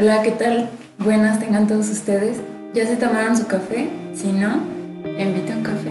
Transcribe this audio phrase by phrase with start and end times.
[0.00, 0.70] Hola, ¿qué tal?
[0.98, 2.36] Buenas tengan todos ustedes.
[2.72, 3.88] ¿Ya se tomaron su café?
[4.14, 4.62] Si no,
[5.04, 5.90] invito a un café.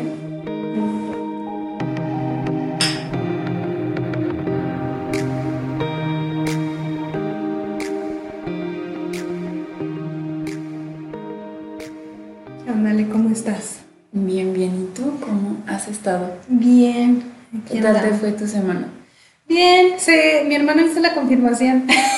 [12.66, 13.80] Ándale, ¿cómo estás?
[14.14, 14.84] Bien, bien.
[14.84, 16.34] ¿Y tú cómo has estado?
[16.48, 17.24] Bien.
[17.70, 18.88] ¿Qué tal te fue tu semana?
[19.50, 20.16] Bien, sí,
[20.48, 21.88] mi hermano hizo la confirmación.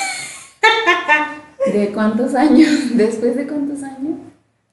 [1.72, 2.68] ¿De cuántos años?
[2.94, 4.14] ¿Después de cuántos años?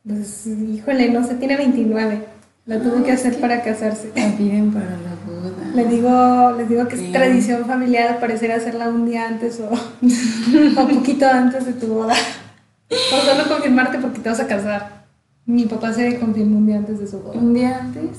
[0.08, 2.24] Pues, híjole, no sé, tiene 29.
[2.66, 4.12] La tuvo que hacer para casarse.
[4.16, 5.52] La piden para la boda.
[5.74, 9.70] Le digo, les digo que es tradición familiar parecer hacerla un día antes o,
[10.82, 12.14] o poquito antes de tu boda.
[12.90, 15.06] O solo confirmarte porque te vas a casar.
[15.46, 17.40] Mi papá se confirmó un día antes de su boda.
[17.40, 18.18] ¿Un día antes?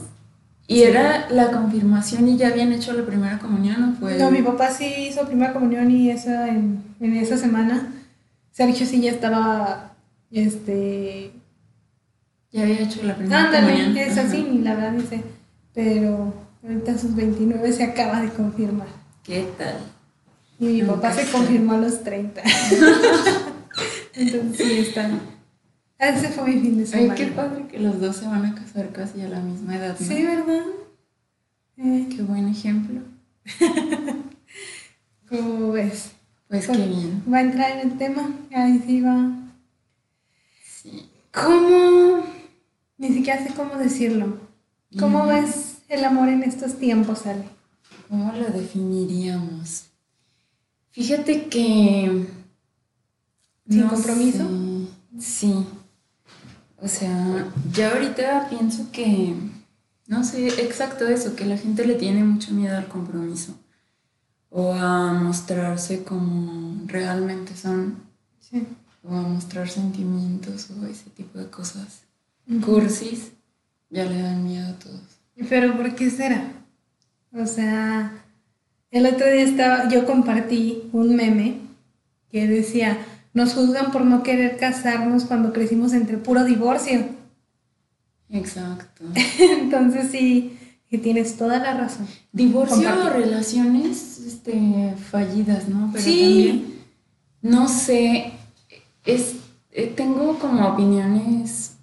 [0.67, 0.83] ¿Y Sí.
[0.83, 4.19] era la confirmación y ya habían hecho la primera comunión o fue?
[4.19, 7.89] No, mi papá sí hizo primera comunión y esa en, en esa semana.
[8.59, 9.95] Sergio sí ya estaba,
[10.33, 11.31] este,
[12.51, 15.23] Ya había hecho la primera ándale, es así, ni la verdad dice,
[15.73, 18.89] pero ahorita a sus 29 se acaba de confirmar.
[19.23, 19.77] ¿Qué tal?
[20.59, 21.31] Y mi Nunca papá se sé.
[21.31, 22.43] confirmó a los 30.
[24.15, 25.09] Entonces sí, está.
[26.01, 27.15] Ese fue mi fin de Ay, semana.
[27.15, 30.05] qué padre que los dos se van a casar casi a la misma edad, ¿no?
[30.05, 30.65] Sí, ¿verdad?
[31.77, 33.03] Eh, Qué buen ejemplo.
[35.29, 36.11] ¿Cómo ves?
[36.49, 37.23] Pues qué bien.
[37.33, 38.31] ¿Va a entrar en el tema?
[38.55, 39.31] Ahí sí va.
[40.65, 41.09] Sí.
[41.33, 42.23] ¿Cómo?
[42.97, 44.39] Ni siquiera sé cómo decirlo.
[44.99, 45.29] ¿Cómo Mm.
[45.29, 47.45] ves el amor en estos tiempos, Ale?
[48.09, 49.85] ¿Cómo lo definiríamos?
[50.91, 52.27] Fíjate que...
[53.69, 54.49] ¿Sin no compromiso?
[55.19, 55.21] sé.
[55.21, 55.67] Sí.
[56.81, 59.35] O sea, ya ahorita pienso que...
[60.07, 63.55] No sé, exacto eso, que la gente le tiene mucho miedo al compromiso.
[64.51, 67.97] O a mostrarse como realmente son.
[68.41, 68.67] Sí.
[69.05, 72.03] O a mostrar sentimientos o ese tipo de cosas.
[72.65, 73.33] Cursis,
[73.91, 75.03] ya le dan miedo a todos.
[75.49, 76.53] Pero ¿por qué será?
[77.33, 78.25] O sea,
[78.91, 81.61] el otro día estaba, yo compartí un meme
[82.31, 82.99] que decía,
[83.35, 87.07] nos juzgan por no querer casarnos cuando crecimos entre puro divorcio.
[88.31, 89.05] Exacto.
[89.39, 90.58] Entonces sí,
[90.89, 92.07] que tienes toda la razón.
[92.33, 95.91] Divorcio o relaciones este, fallidas, ¿no?
[95.93, 96.21] Pero Sí.
[96.21, 96.75] también,
[97.43, 98.33] no sé,
[99.05, 99.35] es,
[99.73, 101.75] eh, tengo como opiniones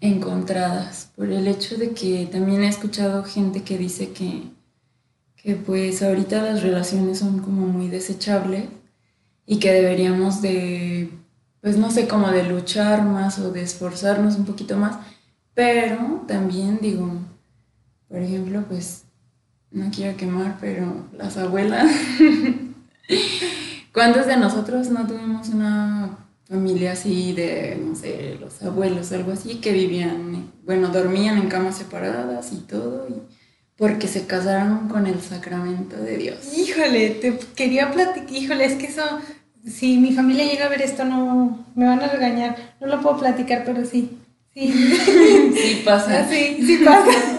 [0.00, 4.42] encontradas por el hecho de que también he escuchado gente que dice que,
[5.36, 8.64] que pues ahorita las relaciones son como muy desechables
[9.46, 11.10] y que deberíamos de,
[11.60, 14.96] pues no sé, como de luchar más o de esforzarnos un poquito más,
[15.54, 17.10] pero también digo,
[18.08, 19.04] por ejemplo, pues
[19.70, 21.90] no quiero quemar, pero las abuelas,
[23.92, 26.16] ¿cuántos de nosotros no tuvimos una
[26.48, 31.76] familia así de, no sé, los abuelos, algo así, que vivían, bueno, dormían en camas
[31.76, 33.14] separadas y todo, y
[33.76, 36.56] porque se casaron con el sacramento de Dios?
[36.56, 39.02] Híjole, te quería platicar, híjole, es que eso,
[39.66, 43.18] si mi familia llega a ver esto, no, me van a regañar, no lo puedo
[43.18, 44.18] platicar, pero sí,
[44.52, 44.72] sí.
[45.54, 46.28] Sí pasa.
[46.28, 47.33] Sí, sí pasa.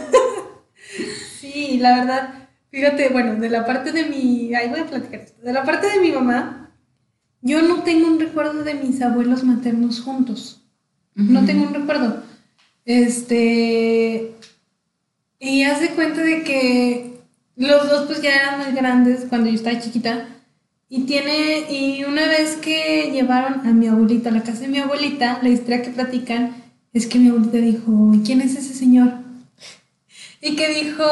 [1.66, 2.34] Sí, la verdad,
[2.72, 6.00] fíjate, bueno, de la parte de mi, ahí voy a platicar de la parte de
[6.00, 6.72] mi mamá,
[7.42, 10.62] yo no tengo un recuerdo de mis abuelos maternos juntos,
[11.14, 12.24] no tengo un recuerdo.
[12.86, 14.36] Este,
[15.40, 17.20] y hace cuenta de que
[17.56, 20.28] los dos pues ya eran muy grandes cuando yo estaba chiquita.
[20.88, 24.78] Y tiene, y una vez que llevaron a mi abuelita a la casa de mi
[24.78, 26.56] abuelita, la historia que platican
[26.94, 29.25] es que mi abuelita dijo, ¿y quién es ese señor?
[30.46, 31.04] Y que dijo,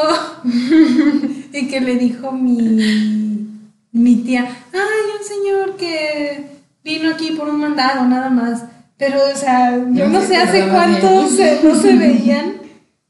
[1.52, 3.48] y que le dijo mi,
[3.90, 6.46] mi tía, ay, un señor que
[6.84, 8.62] vino aquí por un mandado, nada más.
[8.96, 12.52] Pero, o sea, yo No sé hace cuánto se, no se veían,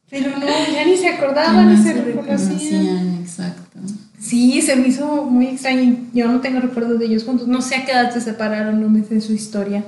[0.08, 3.18] pero no, ya ni se acordaban, ni se se reconocían.
[3.20, 3.80] exacto.
[4.18, 6.06] Sí, se me hizo muy extraño.
[6.14, 7.46] Yo no tengo recuerdo de ellos juntos.
[7.46, 9.84] No sé a qué edad se separaron, no me sé su historia.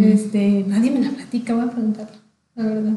[0.00, 2.08] Este, nadie me la platica, voy a preguntar,
[2.54, 2.92] la verdad.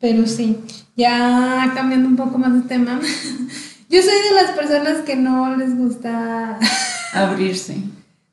[0.00, 0.58] Pero sí,
[0.96, 3.00] ya cambiando un poco más de tema.
[3.90, 6.58] Yo soy de las personas que no les gusta.
[7.12, 7.76] Abrirse.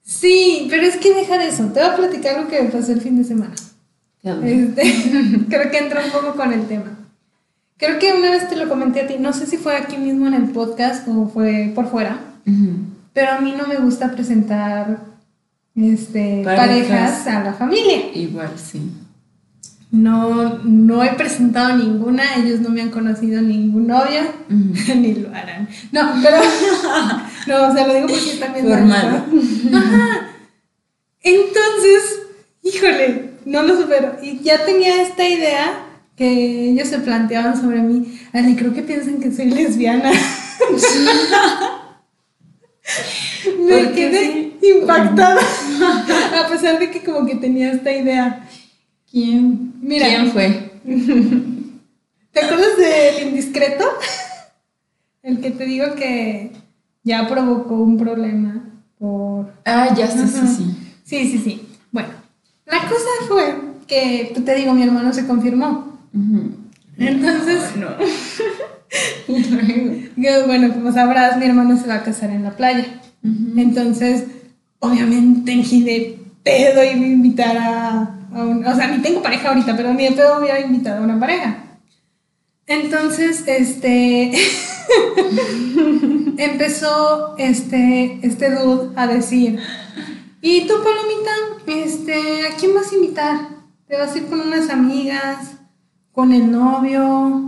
[0.03, 1.65] Sí, pero es que deja de eso.
[1.65, 3.55] Te voy a platicar lo que me pasó el fin de semana.
[4.23, 4.81] Este,
[5.49, 6.97] creo que entra un poco con el tema.
[7.77, 10.27] Creo que una vez te lo comenté a ti, no sé si fue aquí mismo
[10.27, 12.19] en el podcast o fue por fuera,
[13.13, 15.01] pero a mí no me gusta presentar
[15.75, 17.21] este, Parejas.
[17.21, 18.11] parejas a la familia.
[18.15, 18.81] Igual, sí.
[19.89, 25.69] No, no he presentado ninguna, ellos no me han conocido ningún novio, ni lo harán.
[25.92, 26.38] No, pero.
[27.48, 28.68] no, o sea, lo digo porque también.
[28.68, 29.25] Formal.
[29.74, 30.28] Ajá.
[31.22, 32.18] Entonces,
[33.45, 34.18] no lo supero.
[34.22, 35.86] Y ya tenía esta idea
[36.16, 38.19] que ellos se planteaban sobre mí.
[38.34, 40.12] Así creo que piensan que soy lesbiana.
[43.60, 45.42] Me quedé impactada.
[45.42, 48.46] A pesar de que como que tenía esta idea.
[49.12, 50.07] ¿Quién, Mira.
[50.07, 50.71] ¿quién fue?
[52.31, 53.86] ¿Te acuerdas del indiscreto?
[55.24, 56.51] El que te digo que
[57.04, 58.63] ya provocó un problema
[59.00, 59.54] por...
[59.65, 60.77] Ah, ya sí, sí, sí.
[61.04, 61.68] Sí, sí, sí.
[61.92, 62.09] Bueno,
[62.65, 63.56] la cosa fue
[63.88, 66.00] que, pues, te digo, mi hermano se confirmó.
[66.98, 67.88] Entonces, No.
[70.48, 72.86] bueno, como sabrás, mi hermano se va a casar en la playa.
[73.24, 74.25] Entonces,
[74.80, 78.65] obviamente, de pedo iba a invitar a, a un...
[78.65, 81.57] O sea, ni tengo pareja ahorita, pero ni de pedo hubiera invitado a una pareja.
[82.65, 84.31] Entonces, este...
[86.38, 89.59] empezó este, este dude a decir,
[90.41, 91.31] ¿y tú, Palomita?
[91.67, 93.39] Este, ¿A quién vas a invitar?
[93.88, 95.55] ¿Te vas a ir con unas amigas?
[96.13, 97.43] ¿Con el novio?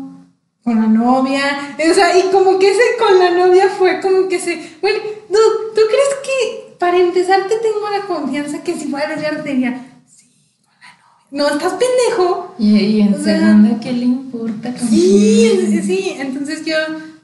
[0.63, 1.75] ¿Con la novia?
[1.89, 4.77] O sea, y como que ese con la novia fue como que se...
[4.81, 4.99] Bueno,
[5.29, 9.49] dude, ¿tú crees que para empezar te tengo la confianza que si fuera lesbiana te
[9.49, 10.25] diría, sí,
[10.63, 11.49] con la novia?
[11.49, 12.55] No, estás pendejo.
[12.57, 14.73] Y, y en O sea, segunda, ¿qué le importa?
[14.89, 16.75] Sí, es- sí, entonces yo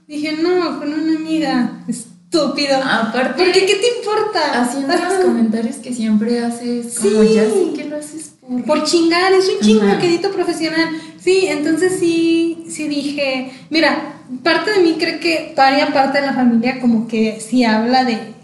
[0.07, 2.78] dije, no, con una amiga, estúpido.
[2.84, 3.66] Aparte, ¿Por qué?
[3.66, 4.62] ¿Qué te importa?
[4.62, 7.34] haciendo los comentarios que siempre haces, como Sí.
[7.34, 8.63] ya sé que lo haces por...
[8.66, 10.00] Por chingar, es un chingo Ajá.
[10.00, 10.90] quedito profesional.
[11.19, 14.13] Sí, entonces sí, sí dije, mira,
[14.44, 18.35] parte de mí cree que varia parte de la familia como que sí habla de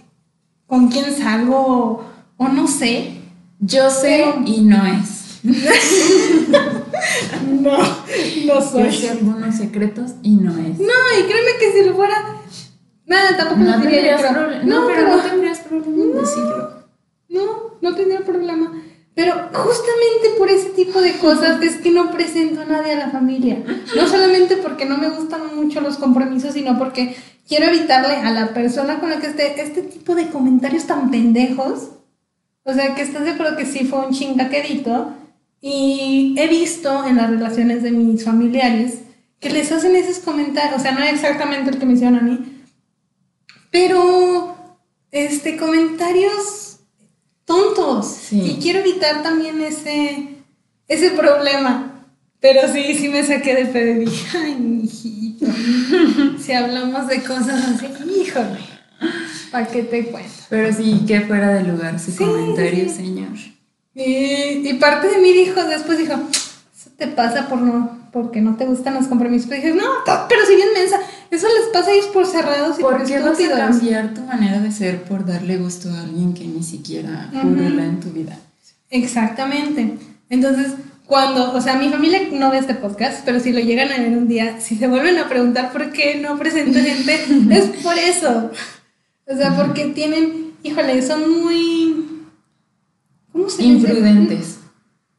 [0.72, 2.04] con quién salgo o,
[2.38, 3.12] o no sé.
[3.60, 5.42] Yo sé Pero- y no es.
[7.50, 7.86] No, no
[8.46, 8.92] Yo soy.
[8.92, 10.80] sé algunos secretos y no es.
[10.80, 12.16] No, y créeme que si lo fuera,
[13.06, 14.28] nada, tampoco No lo diría yo.
[14.28, 14.64] creo.
[14.64, 16.74] No, pero no tendrías problema en decirlo.
[17.30, 17.42] No,
[17.82, 18.72] no tendría problema.
[19.14, 23.10] Pero justamente por ese tipo de cosas es que no presento a nadie a la
[23.10, 23.62] familia.
[23.96, 27.16] No solamente porque no me gustan mucho los compromisos, sino porque
[27.52, 31.90] quiero evitarle a la persona con la que esté este tipo de comentarios tan pendejos.
[32.64, 35.14] O sea, que estás de acuerdo que sí fue un chingaquedito.
[35.60, 39.00] Y he visto en las relaciones de mis familiares
[39.42, 40.80] que les hacen esos comentarios.
[40.80, 42.64] O sea, no exactamente el que me hicieron a mí,
[43.70, 44.56] pero
[45.12, 46.80] este comentarios
[47.44, 48.40] tontos Sí.
[48.50, 50.38] y quiero evitar también ese
[50.88, 52.01] ese problema
[52.42, 55.46] pero sí sí me saqué de pedo y dije ay mijito
[56.44, 57.88] si hablamos de cosas así
[58.22, 58.60] híjole
[59.52, 62.96] para qué te cuento Pero sí, que fuera de lugar su Sí, comentario, sí.
[62.96, 63.30] señor.
[63.96, 68.58] y, y parte de mí dijo después dijo eso te pasa por no porque no
[68.58, 69.88] te gustan los compromisos pero dije no
[70.28, 70.98] pero si bien mensa
[71.32, 74.22] eso les pasa a ellos por cerrados y por, ¿Por qué vas a cambiar tu
[74.22, 77.42] manera de ser por darle gusto a alguien que ni siquiera Ujú.
[77.50, 78.38] purula en tu vida?
[78.90, 79.98] Exactamente.
[80.30, 80.74] Entonces,
[81.12, 84.18] cuando, o sea, mi familia no ve este podcast, pero si lo llegan a ver
[84.18, 88.50] un día, si se vuelven a preguntar por qué no presento gente, es por eso.
[89.28, 92.24] O sea, porque tienen, híjole, son muy...
[93.34, 93.90] ¿Cómo se dice?
[93.90, 94.60] Imprudentes.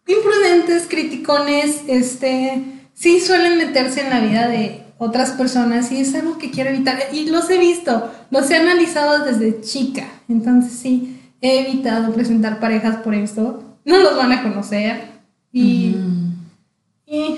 [0.06, 6.38] Imprudentes, criticones, este, sí suelen meterse en la vida de otras personas y es algo
[6.38, 7.00] que quiero evitar.
[7.12, 10.06] Y los he visto, los he analizado desde chica.
[10.26, 13.62] Entonces sí, he evitado presentar parejas por esto.
[13.84, 15.11] No los van a conocer.
[15.52, 15.96] Y,
[17.06, 17.36] y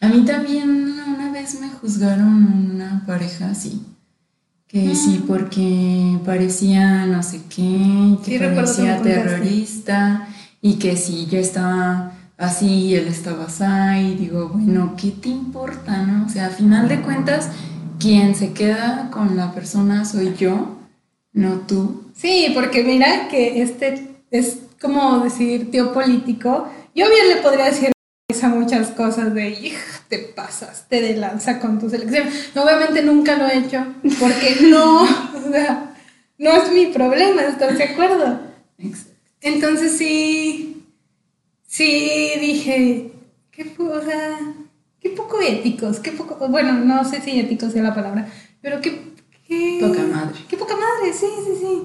[0.00, 0.70] A mí también
[1.14, 3.82] una vez me juzgaron una pareja así.
[4.68, 10.28] Que sí, porque parecía no sé qué, que Sí, parecía terrorista
[10.60, 15.28] y que si yo estaba así y él estaba así, y digo, bueno, ¿qué te
[15.28, 16.26] importa, no?
[16.26, 17.50] O sea, a final de cuentas,
[18.00, 20.76] quien se queda con la persona soy yo,
[21.32, 22.04] no tú.
[22.14, 26.68] sí, porque mira que este es como decir tío político.
[26.94, 27.94] Yo bien le podría decir
[28.42, 32.28] a muchas cosas de, hija, te pasas, te de lanza con tu selección.
[32.54, 33.84] Obviamente nunca lo he hecho,
[34.20, 35.94] porque no, o sea,
[36.38, 38.40] no es mi problema, ¿estás de acuerdo?
[39.40, 40.84] Entonces sí,
[41.66, 43.12] sí dije,
[43.50, 44.38] qué, o sea,
[45.00, 48.28] qué poco éticos, qué poco, bueno, no sé si éticos sea la palabra,
[48.60, 49.12] pero qué,
[49.46, 50.38] qué Poca madre.
[50.48, 51.82] Qué poca madre, sí, sí, sí.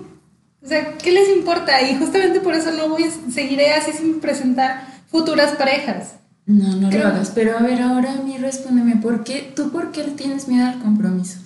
[0.61, 1.81] O sea, ¿qué les importa?
[1.81, 6.13] Y justamente por eso no voy a seguiré así sin presentar futuras parejas.
[6.45, 7.31] No, no Creo- lo hagas.
[7.35, 10.65] Pero a ver, ahora a mí respóndeme, ¿por qué, ¿tú por qué le tienes miedo
[10.67, 11.39] al compromiso?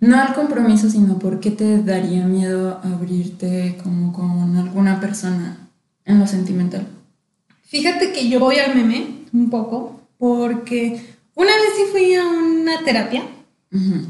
[0.00, 5.68] No al compromiso, sino por qué te daría miedo abrirte como con alguna persona
[6.04, 6.86] en lo sentimental.
[7.62, 11.00] Fíjate que yo voy al meme un poco, porque
[11.34, 13.22] una vez sí fui a una terapia
[13.72, 14.06] Ujú.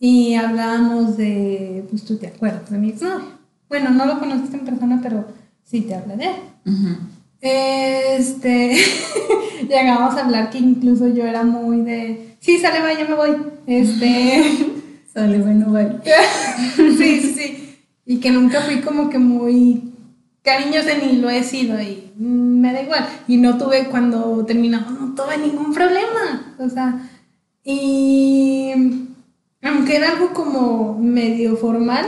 [0.00, 3.34] y hablábamos de, pues tú te acuerdas, de mi exnovio.
[3.68, 5.28] Bueno, no lo conociste en persona, pero
[5.62, 6.36] sí te hablé de él.
[6.66, 6.96] Ujú.
[7.46, 8.74] Este,
[9.68, 13.36] llegamos a hablar que incluso yo era muy de, sí, sale, vaya, ya me voy.
[13.66, 14.42] Este,
[15.12, 16.00] sale, bueno, bye.
[16.96, 17.78] sí, sí, sí.
[18.06, 19.92] Y que nunca fui como que muy
[20.42, 23.06] cariñosa ni lo he sido y me da igual.
[23.28, 26.54] Y no tuve, cuando terminamos, no tuve ningún problema.
[26.58, 27.10] O sea,
[27.62, 28.72] y
[29.60, 32.06] aunque era algo como medio formal,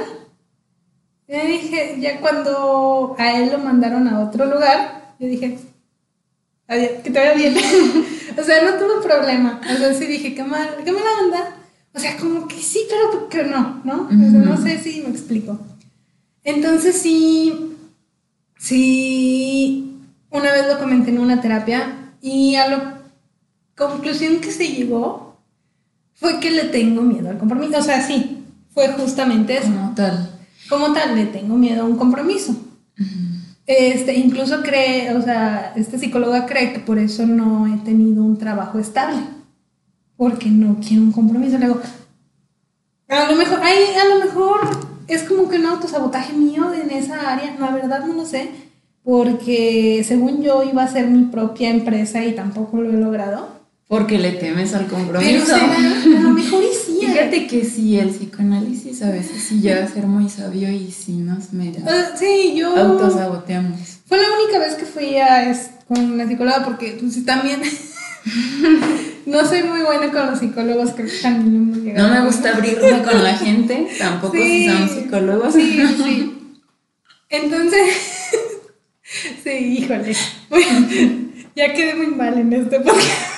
[1.28, 5.58] ya dije, ya cuando a él lo mandaron a otro lugar, yo dije,
[6.68, 7.54] adiós, que te vaya bien.
[8.38, 9.61] o sea, no tuve problema.
[9.62, 11.56] O sea, sí dije, qué mal, qué mala onda.
[11.94, 14.06] O sea, como que sí, pero que no, ¿no?
[14.06, 15.58] O sea, no sé si me explico.
[16.44, 17.76] Entonces sí,
[18.58, 19.99] sí,
[20.30, 23.00] una vez lo comenté en una terapia y a la
[23.75, 25.38] conclusión que se llegó
[26.14, 27.78] fue que le tengo miedo al compromiso.
[27.78, 28.44] O sea, sí,
[28.75, 29.73] fue justamente eso.
[29.73, 30.37] Como tal
[30.68, 32.56] como tal, le tengo miedo a un compromiso.
[33.66, 38.38] Este, incluso cree, o sea, esta psicóloga cree que por eso no he tenido un
[38.38, 39.18] trabajo estable,
[40.16, 41.58] porque no quiero un compromiso.
[41.58, 41.80] Luego,
[43.08, 44.61] a lo mejor, ay, a lo mejor
[45.08, 48.50] es como que un autosabotaje mío en esa área, la verdad no lo sé,
[49.02, 53.49] porque según yo iba a ser mi propia empresa y tampoco lo he logrado.
[53.88, 55.54] Porque le temes al compromiso.
[56.04, 56.64] Pero a lo mejor
[57.00, 61.12] Fíjate que sí, el psicoanálisis a veces sí llega a ser muy sabio y sí
[61.12, 61.81] nos mira.
[61.81, 62.76] Uh, sí, yo.
[62.76, 63.99] Autosaboteamos.
[64.07, 65.55] Fue la única vez que fui a
[65.88, 67.61] con la psicóloga porque pues, también.
[69.26, 73.23] no soy muy buena con los psicólogos, creo que también no me gusta abrirme con
[73.23, 75.55] la gente, tampoco si son psicólogos.
[75.55, 76.59] Sí, sí.
[77.29, 77.97] Entonces.
[79.45, 80.17] sí, híjole.
[81.55, 83.37] ya quedé muy mal en este podcast.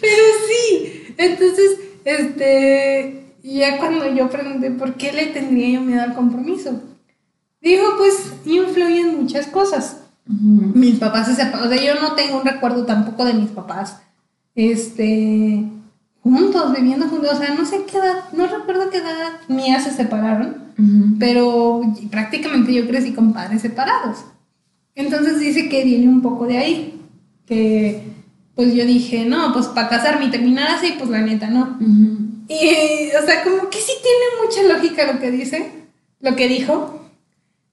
[0.00, 1.14] Pero sí,
[2.04, 6.80] este, ya cuando yo pregunté por qué le tendría yo miedo al compromiso,
[7.60, 9.98] dijo, pues influyen muchas cosas.
[10.26, 14.00] Mis papás se separaron, o sea, yo no tengo un recuerdo tampoco de mis papás,
[14.54, 15.64] este,
[16.22, 19.90] juntos, viviendo juntos, o sea, no sé qué edad, no recuerdo qué edad mía se
[19.90, 20.62] separaron,
[21.18, 24.24] pero prácticamente yo crecí con padres separados.
[24.94, 27.00] Entonces dice que viene un poco de ahí,
[27.46, 28.04] que
[28.54, 31.78] pues yo dije, no, pues para casarme y terminar así, pues la neta, no.
[32.48, 35.70] Y, o sea, como que sí tiene mucha lógica lo que dice,
[36.20, 36.98] lo que dijo.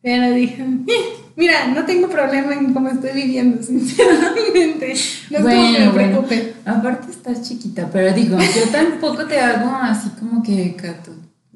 [0.02, 4.94] Pero dije, eh, mira, no tengo problema en cómo estoy viviendo, sinceramente.
[5.30, 6.54] No bueno, me preocupe.
[6.64, 10.78] Aparte estás chiquita, pero digo, yo tampoco te hago así como que,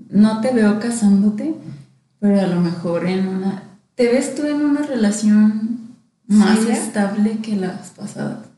[0.09, 1.53] no te veo casándote,
[2.19, 3.63] pero a lo mejor en una...
[3.95, 5.95] ¿Te ves tú en una relación
[6.27, 8.52] más estable que las pasadas?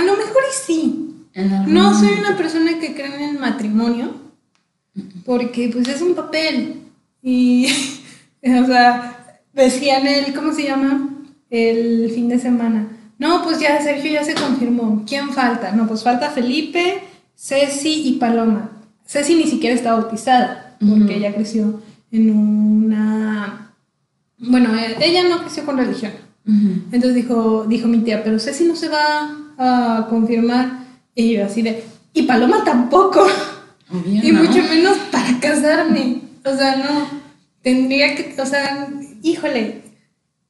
[0.00, 1.14] A lo mejor sí.
[1.66, 4.14] No soy una persona que cree en el matrimonio,
[5.26, 6.84] porque pues es un papel.
[7.22, 7.66] Y,
[8.42, 11.10] o sea, decían el, ¿cómo se llama?
[11.50, 12.88] El fin de semana.
[13.18, 15.04] No, pues ya Sergio ya se confirmó.
[15.06, 15.72] ¿Quién falta?
[15.72, 17.02] No, pues falta Felipe,
[17.36, 18.70] Ceci y Paloma.
[19.06, 23.74] Ceci ni siquiera está bautizada, porque ella creció en una...
[24.38, 26.12] Bueno, eh, ella no creció con religión.
[26.46, 30.84] Entonces dijo, dijo mi tía, pero Ceci no se va a confirmar.
[31.14, 33.26] Y yo así de, y Paloma tampoco.
[34.06, 36.22] y mucho menos para casarme.
[36.44, 37.06] O sea, no,
[37.62, 38.88] tendría que, o sea,
[39.22, 39.82] híjole,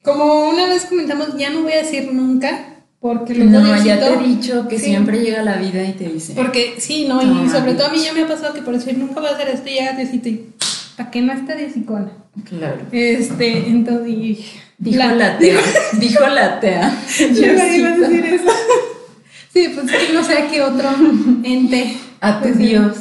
[0.02, 2.66] como una vez comentamos, ya no voy a decir nunca.
[3.00, 6.34] Porque luego no, ya te he dicho que siempre llega la vida y te dice.
[6.34, 8.98] Porque sí, no, y sobre todo a mí ya me ha pasado que por decir
[8.98, 10.52] nunca voy a hacer esto y llega Diosito y
[11.00, 12.12] ¿para qué no está Diosicona?
[12.44, 12.82] Claro.
[12.92, 14.06] Este, entonces.
[14.76, 15.58] Dijo la, tea.
[15.98, 16.92] Dijo la tea.
[17.18, 18.50] Yo iba a decir eso.
[19.50, 20.90] Sí, pues no sé a qué otro
[21.42, 21.96] ente.
[22.20, 22.96] A tu pues, Dios.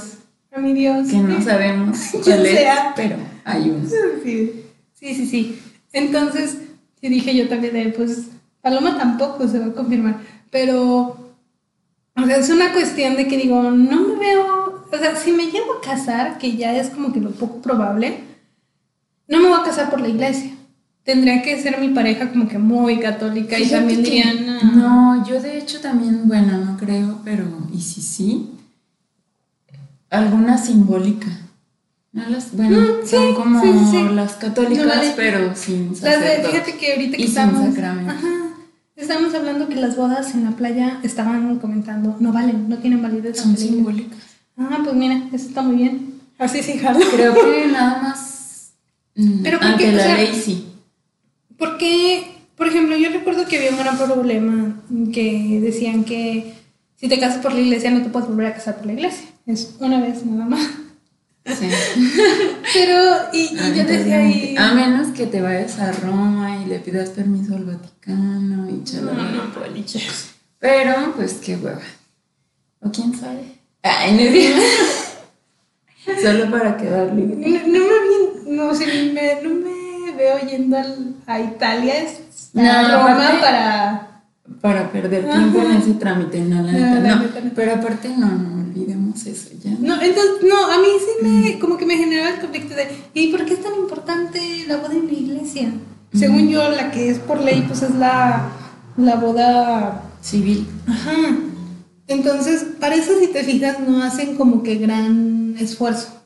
[0.55, 1.09] A mi Dios.
[1.09, 3.89] Que no sabemos cuál es, pero hay uno.
[4.23, 4.63] Sí,
[4.93, 5.59] sí, sí.
[5.91, 6.57] Entonces,
[7.01, 8.27] sí dije yo también de, pues,
[8.61, 10.21] Paloma tampoco se va a confirmar.
[10.51, 11.33] Pero,
[12.15, 15.51] o sea, es una cuestión de que digo, no me veo, o sea, si me
[15.51, 18.23] llevo a casar, que ya es como que lo poco probable,
[19.27, 20.51] no me voy a casar por la iglesia
[21.09, 24.45] tendría que ser mi pareja como que muy católica y también dirían...
[24.75, 28.51] No, yo de hecho también, bueno, no creo, pero y sí, sí,
[30.11, 31.27] alguna simbólica.
[32.11, 33.63] No las, bueno, mm, son como
[34.11, 36.47] las católicas, pero sin sacerdote.
[36.47, 37.75] fíjate que ahorita que estamos,
[38.95, 43.39] estamos hablando que las bodas en la playa estaban comentando, no valen, no tienen validez.
[43.39, 44.19] Son simbólicas.
[44.59, 46.19] Ah, pues mira, eso está muy bien.
[46.37, 46.99] Así sí, jalo.
[47.13, 48.73] Creo que nada más
[49.15, 50.67] mm, pero ante la ley sí.
[51.57, 54.81] Porque, por ejemplo, yo recuerdo que había un gran problema
[55.13, 56.53] que decían que
[56.95, 59.27] si te casas por la iglesia no te puedes volver a casar por la iglesia.
[59.45, 60.61] Es una vez nada más.
[61.45, 61.67] Sí.
[62.73, 63.01] Pero,
[63.33, 64.55] y, y yo decía, y...
[64.57, 68.83] A menos que te vayas a Roma y le pidas permiso al Vaticano y no,
[68.83, 69.31] chalala.
[69.31, 70.01] no, poliche.
[70.59, 71.81] Pero, pues qué hueva.
[72.81, 73.58] O quién sabe.
[73.83, 74.55] Ay, no digo.
[76.21, 77.35] Solo para quedar libre.
[77.37, 82.49] No, no me, vi- no, sé, me, no me veo yendo al- a Italia, es
[82.55, 84.05] a No, Roma aparte- para...
[84.61, 87.51] Para perder tiempo en ese trámite, no, la No, neta, no.
[87.55, 89.69] Pero aparte, no, no olvidemos eso ya.
[89.79, 93.27] No, entonces, no, a mí sí me, como que me generaba el conflicto de, ¿y
[93.27, 95.71] por qué es tan importante la boda en la iglesia?
[96.15, 98.49] Según yo, la que es por ley, pues es la,
[98.97, 100.67] la boda Civil.
[100.87, 101.11] Ajá.
[102.09, 106.21] Entonces, para eso si te fijas, no hacen como que gran esfuerzo.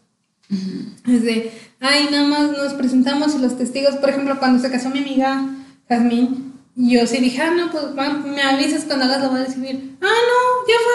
[0.49, 1.11] Ujú.
[1.13, 4.89] Es de, ay, nada más nos presentamos y los testigos, por ejemplo, cuando se casó
[4.89, 5.45] mi amiga
[5.89, 7.83] Jazmín, yo sí dije, ah, no, pues
[8.25, 9.97] me avisas cuando hagas la boda civil.
[10.01, 10.93] Ah, no, ya fue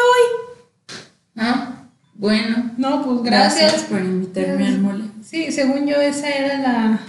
[1.37, 2.57] Ah, bueno.
[2.57, 2.73] hoy.
[2.79, 3.83] No, pues gracias.
[3.85, 5.05] por invitarme al mole.
[5.23, 7.01] Sí, según yo, esa era la,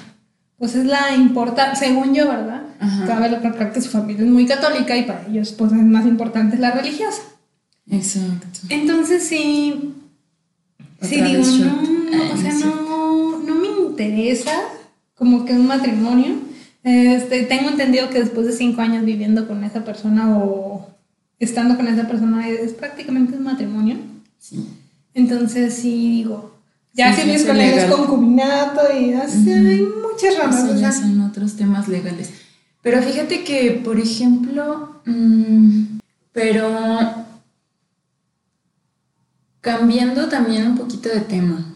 [0.57, 2.63] pues es la importante, según yo, ¿verdad?
[2.79, 3.05] Ajá.
[3.07, 6.57] Cabe recalcar que su familia es muy católica y para ellos, pues es más importante
[6.57, 7.21] la religiosa.
[7.89, 8.59] Exacto.
[8.69, 9.93] Entonces sí,
[11.01, 11.81] sí digo, no, shot.
[11.81, 14.53] no, Ay, o sea, no no, me interesa
[15.15, 16.35] como que un matrimonio.
[16.83, 20.87] Este, tengo entendido que después de cinco años viviendo con esa persona o
[21.39, 23.97] estando con esa persona es, prácticamente un matrimonio.
[24.37, 24.65] Sí.
[25.13, 26.55] Entonces sí digo,
[26.93, 27.97] ya Sí, si vives es con él es legal.
[27.97, 30.63] concubinato y así, hay muchas ramas.
[30.63, 32.31] Eso ya son otros temas legales.
[32.81, 35.99] Pero fíjate que, por ejemplo, mm,
[36.31, 36.69] pero
[39.61, 41.75] cambiando también un poquito de tema,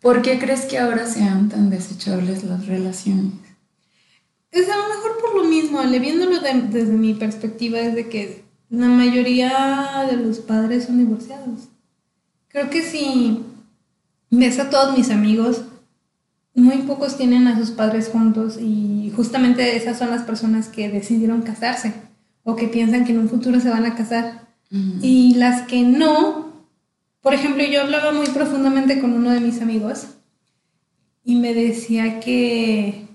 [0.00, 3.32] ¿por qué crees que ahora sean tan desechables las relaciones?
[4.50, 8.08] Es a lo mejor por lo mismo, Ale, viéndolo de- desde mi perspectiva, es de
[8.08, 11.68] que la mayoría de los padres son divorciados.
[12.48, 13.42] Creo que si
[14.30, 15.62] ves a todos mis amigos,
[16.54, 21.42] muy pocos tienen a sus padres juntos y justamente esas son las personas que decidieron
[21.42, 21.92] casarse
[22.42, 24.48] o que piensan que en un futuro se van a casar.
[24.70, 26.47] Mm, Y las que no,
[27.28, 30.06] por ejemplo, yo hablaba muy profundamente con uno de mis amigos
[31.22, 33.06] y me decía que,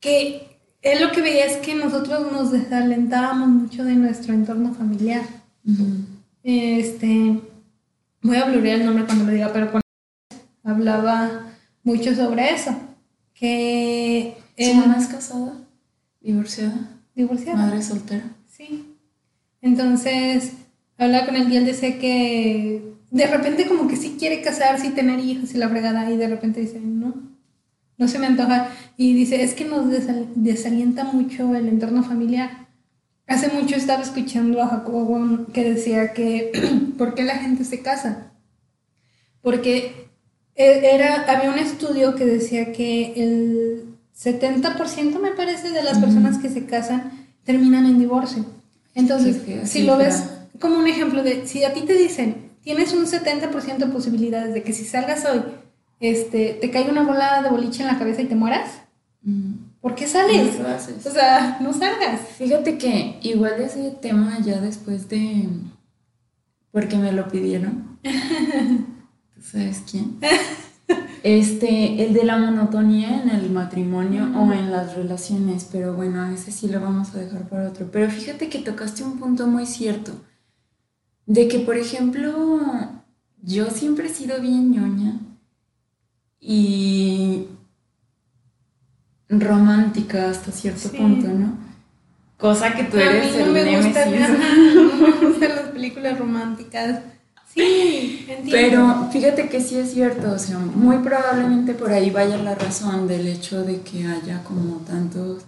[0.00, 5.22] que él lo que veía es que nosotros nos desalentábamos mucho de nuestro entorno familiar.
[6.42, 7.40] Este,
[8.20, 9.80] voy a blurear el nombre cuando lo diga, pero con
[10.64, 11.52] hablaba
[11.84, 12.76] mucho sobre eso,
[13.32, 15.52] que ¿Su mamá es casada?
[16.20, 16.98] ¿Divorciada?
[17.14, 17.58] divorciado.
[17.58, 18.24] ¿Madre soltera?
[18.48, 18.96] Sí.
[19.62, 20.54] Entonces,
[20.98, 24.90] hablaba con él y él decía que de repente como que sí quiere casarse y
[24.90, 27.14] tener hijos y la fregada y de repente dice, no,
[27.96, 28.68] no se me antoja.
[28.96, 32.68] Y dice, es que nos desal- desalienta mucho el entorno familiar.
[33.26, 36.52] Hace mucho estaba escuchando a Jacobo Wong que decía que,
[36.98, 38.32] ¿por qué la gente se casa?
[39.42, 40.08] Porque
[40.54, 43.84] e- era, había un estudio que decía que el
[44.16, 47.12] 70% me parece de las personas que se casan
[47.44, 48.44] terminan en divorcio.
[48.94, 50.24] Entonces, si lo ves.
[50.60, 54.62] Como un ejemplo de, si a ti te dicen, tienes un 70% de posibilidades de
[54.62, 55.42] que si salgas hoy,
[56.00, 58.70] este, te caiga una bola de boliche en la cabeza y te mueras,
[59.22, 59.52] Mm.
[59.80, 60.56] ¿por qué sales?
[61.04, 62.20] O sea, no salgas.
[62.38, 65.48] Fíjate que igual ese tema ya después de...
[66.70, 67.98] Porque me lo pidieron.
[68.02, 70.18] ¿Tú sabes quién?
[71.22, 76.32] Este, el de la monotonía en el matrimonio o en las relaciones, pero bueno, a
[76.32, 77.90] ese sí lo vamos a dejar para otro.
[77.90, 80.12] Pero fíjate que tocaste un punto muy cierto,
[81.28, 82.58] de que por ejemplo,
[83.42, 85.20] yo siempre he sido bien ñoña
[86.40, 87.46] y
[89.28, 90.96] romántica hasta cierto Sí.
[90.96, 91.52] punto, ¿no?
[92.38, 94.36] Cosa que tú a eres mí no el me gustan, némesis.
[94.36, 97.00] ajá, no me gustan las películas románticas.
[97.52, 98.50] Sí, entiendo.
[98.50, 103.06] Pero fíjate que sí es cierto, o sea, muy probablemente por ahí vaya la razón
[103.08, 105.42] del hecho de que haya como tantos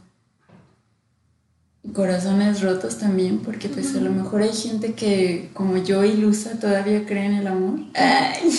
[1.95, 7.07] corazones rotos también, porque pues a lo mejor hay gente que como yo ilusa todavía
[7.07, 7.81] cree en el amor.
[7.95, 8.51] Ay.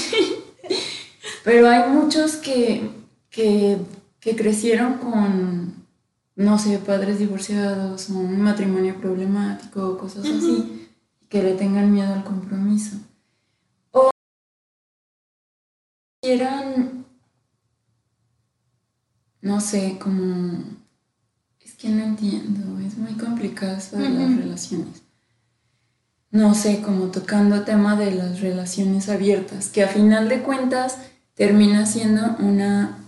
[1.44, 2.90] Pero hay muchos que,
[3.30, 3.78] que,
[4.20, 5.86] que crecieron con,
[6.36, 10.90] no sé, padres divorciados o un matrimonio problemático o cosas así,
[11.30, 12.98] que le tengan miedo al compromiso.
[16.22, 17.06] quieran,
[19.42, 20.81] no sé, como,
[21.82, 25.02] que no entiendo, es muy complicado eso de las relaciones.
[26.30, 30.98] No sé, como tocando tema de las relaciones abiertas, que a final de cuentas
[31.34, 33.00] termina siendo una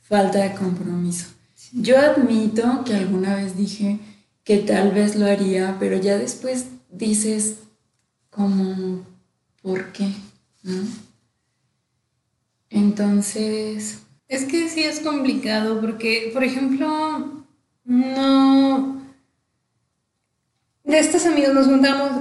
[0.00, 1.26] falta de compromiso.
[1.72, 4.00] Yo admito que alguna vez dije
[4.44, 7.56] que tal vez lo haría, pero ya después dices
[8.30, 9.04] como,
[9.60, 10.10] ¿por qué?
[10.62, 10.82] ¿No?
[12.70, 13.98] Entonces...
[14.26, 17.41] Es que sí es complicado porque, por ejemplo,
[17.84, 19.02] no...
[20.84, 22.20] De estos amigos nos juntamos...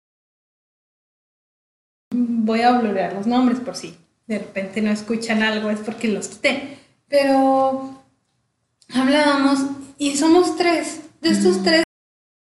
[2.13, 3.97] Voy a bloquear los nombres por si
[4.31, 6.77] de repente no escuchan algo, es porque los quité.
[7.07, 8.01] Pero
[8.93, 9.59] hablábamos
[9.97, 11.01] y somos tres.
[11.19, 11.83] De estos tres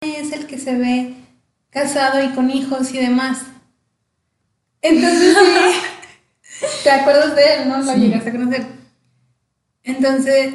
[0.01, 1.15] es el que se ve
[1.69, 3.43] casado y con hijos y demás.
[4.81, 5.37] Entonces,
[6.83, 7.81] ¿te acuerdas de él, no?
[7.81, 8.65] Lo llegaste a conocer.
[9.83, 10.53] Entonces,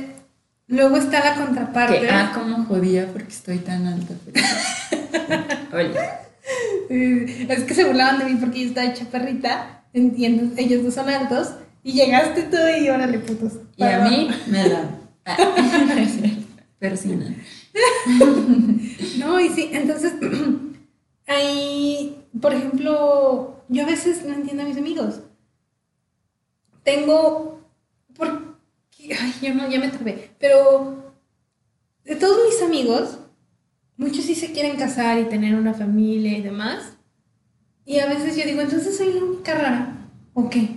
[0.67, 2.01] luego está la contraparte.
[2.01, 4.15] Que, ah, como jodía porque estoy tan alta.
[5.73, 5.95] Oye.
[7.49, 11.55] Es que se burlaban de mí porque yo estaba chaparrita y ellos dos son altos
[11.83, 13.53] y llegaste tú y órale putos.
[13.77, 14.91] Y a mí me la...
[16.79, 17.35] Persina.
[19.19, 20.13] no, y sí, entonces
[21.27, 25.21] Ahí, por ejemplo, yo a veces no entiendo a mis amigos.
[26.83, 27.61] Tengo,
[28.15, 28.54] por,
[29.13, 31.15] ay, yo ya me trabé, pero
[32.05, 33.19] de todos mis amigos,
[33.97, 36.97] muchos sí se quieren casar y tener una familia y demás.
[37.85, 40.69] Y a veces yo digo, entonces soy la única rara, ¿o qué?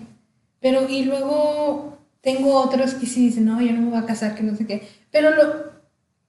[0.60, 4.36] Pero, y luego tengo otros que sí dicen, no, yo no me voy a casar,
[4.36, 4.88] que no sé qué.
[5.12, 5.72] Pero lo,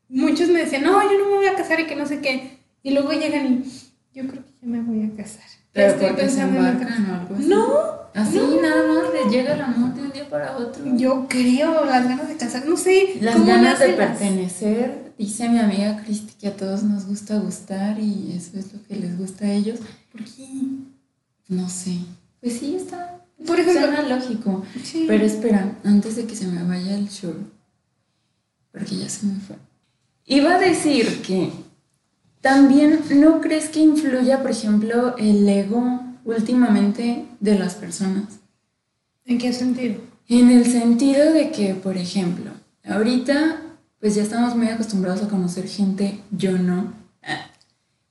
[0.09, 2.59] muchos me decían, no, yo no me voy a casar y que no sé qué.
[2.83, 3.65] Y luego llegan y,
[4.15, 5.58] yo creo que ya me voy a casar.
[5.79, 7.47] Pero estoy pensando en algo así.
[7.47, 7.99] No.
[8.15, 10.85] Así nada más le llega el amor de un día para otro.
[10.97, 13.19] Yo creo, las ganas de casar, no sé.
[13.21, 15.13] Las ganas de pertenecer.
[15.17, 18.97] Dice mi amiga Cristi que a todos nos gusta gustar y eso es lo que
[18.97, 19.79] les gusta a ellos.
[20.11, 20.49] ¿Por qué?
[21.47, 21.99] No sé.
[22.41, 23.21] Pues sí, está.
[23.47, 23.87] Por ejemplo.
[23.87, 24.65] Suena lógico.
[24.83, 25.05] Sí.
[25.07, 27.35] Pero espera, antes de que se me vaya el show,
[28.73, 29.57] porque ya se me fue.
[30.27, 31.53] Iba a decir que
[32.41, 38.41] también, ¿no crees que influya, por ejemplo, el ego últimamente de las personas?
[39.25, 40.01] ¿En qué sentido?
[40.29, 42.51] En el sentido de que, por ejemplo,
[42.85, 43.63] ahorita
[44.01, 46.93] pues ya estamos muy acostumbrados a conocer gente, yo no,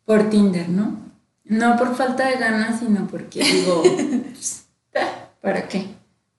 [0.05, 0.99] por Tinder, ¿no?
[1.45, 3.83] No por falta de ganas, sino porque digo,
[4.33, 4.65] pues,
[5.41, 5.87] ¿para qué?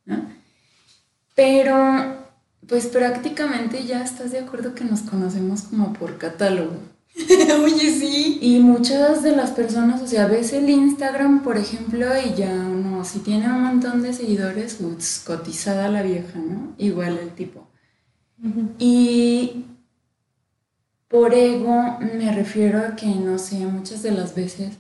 [0.05, 0.29] ¿No?
[1.35, 2.27] Pero,
[2.66, 6.77] pues prácticamente ya estás de acuerdo que nos conocemos como por catálogo.
[7.64, 8.38] Oye, sí.
[8.40, 13.04] Y muchas de las personas, o sea, ves el Instagram, por ejemplo, y ya no,
[13.04, 16.74] si tiene un montón de seguidores, ups, cotizada la vieja, ¿no?
[16.78, 17.66] Igual el tipo.
[18.78, 19.64] Y
[21.09, 24.76] por ego me refiero a que, no sé, muchas de las veces,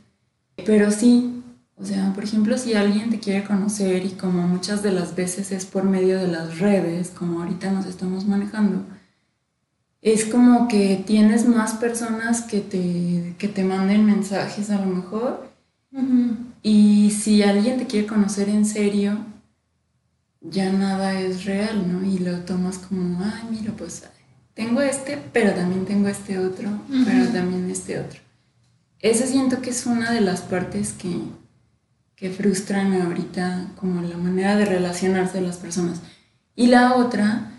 [0.64, 1.42] pero sí,
[1.76, 5.50] o sea, por ejemplo, si alguien te quiere conocer y como muchas de las veces
[5.50, 8.84] es por medio de las redes, como ahorita nos estamos manejando,
[10.00, 15.48] es como que tienes más personas que te, que te manden mensajes a lo mejor.
[16.62, 19.18] Y si alguien te quiere conocer en serio,
[20.40, 22.04] ya nada es real, ¿no?
[22.04, 24.04] Y lo tomas como, ay, mira, pues
[24.54, 26.68] tengo este, pero también tengo este otro,
[27.04, 28.20] pero también este otro.
[29.00, 31.16] Eso siento que es una de las partes que,
[32.16, 36.00] que frustran ahorita como la manera de relacionarse de las personas.
[36.56, 37.52] Y la otra,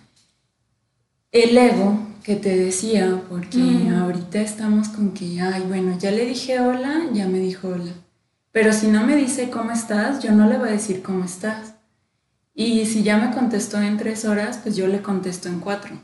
[1.32, 6.60] el ego, que te decía, porque ahorita estamos con que, ay, bueno, ya le dije
[6.60, 7.94] hola, ya me dijo hola.
[8.52, 11.76] Pero si no me dice cómo estás, yo no le voy a decir cómo estás.
[12.54, 15.96] Y si ya me contestó en tres horas, pues yo le contesto en cuatro.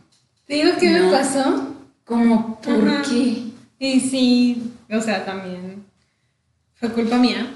[0.48, 1.74] ¿Digo qué me pasó?
[2.06, 3.48] Como, ¿por qué?
[3.80, 5.84] Y sí, o sea, también
[6.76, 7.52] fue culpa mía.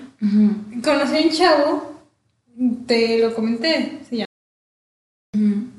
[0.83, 2.01] Conocí a un chavo,
[2.87, 4.25] te lo comenté, se llama.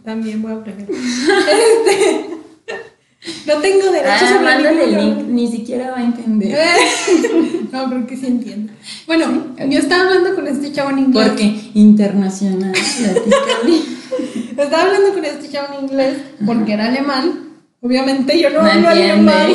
[0.05, 0.95] También voy a preguntar.
[0.97, 2.40] este,
[3.47, 6.57] no tengo derecho ah, mándale el link, ni siquiera va a entender.
[7.73, 8.73] no, creo que sí entiendo.
[9.07, 11.29] Bueno, yo estaba hablando con este chavo en inglés.
[11.29, 12.73] Porque internacional,
[14.57, 17.51] Estaba hablando con este chavo en inglés porque era alemán.
[17.83, 19.51] Obviamente yo no, hablo alemán.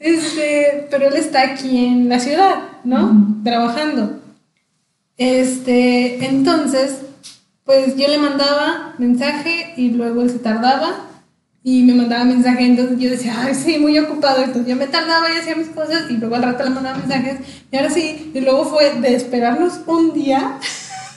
[0.00, 3.40] Este, pero él está aquí en la ciudad, ¿no?
[3.44, 4.20] Trabajando.
[5.16, 6.98] Este, entonces,
[7.64, 11.07] pues yo le mandaba mensaje y luego él se tardaba
[11.70, 15.30] y me mandaba mensajes, entonces yo decía, ay, sí, muy ocupado, entonces yo me tardaba
[15.30, 18.40] y hacía mis cosas y luego al rato le mandaba mensajes y ahora sí, y
[18.40, 20.58] luego fue de esperarnos un día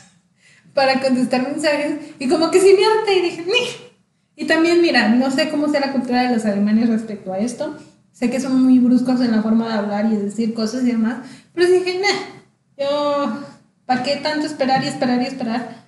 [0.74, 4.44] para contestar mensajes y como que sí me harté y dije, Ni.
[4.44, 7.78] y también mira, no sé cómo sea la cultura de los alemanes respecto a esto,
[8.12, 10.88] sé que son muy bruscos en la forma de hablar y de decir cosas y
[10.88, 11.20] demás,
[11.56, 13.40] pero dije, nah, yo,
[13.86, 15.81] ¿para qué tanto esperar y esperar y esperar?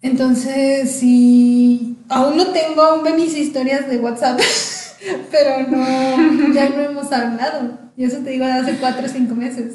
[0.00, 4.40] Entonces, sí, aún no tengo, aún ve mis historias de WhatsApp,
[5.30, 7.78] pero no, ya no hemos hablado.
[7.96, 9.74] Y eso te digo de hace cuatro o cinco meses.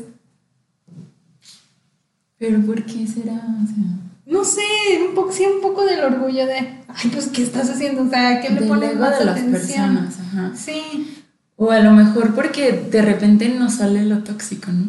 [2.38, 3.34] ¿Pero por qué será?
[3.34, 3.84] O sea...
[4.26, 4.62] no sé,
[5.08, 6.58] un poco, sí, un poco del orgullo de,
[6.88, 8.04] ay, pues, ¿qué estás haciendo?
[8.04, 10.52] O sea, ¿qué le pones más de las personas, ajá.
[10.56, 10.82] Sí,
[11.56, 14.88] O a lo mejor porque de repente nos sale lo tóxico, ¿no?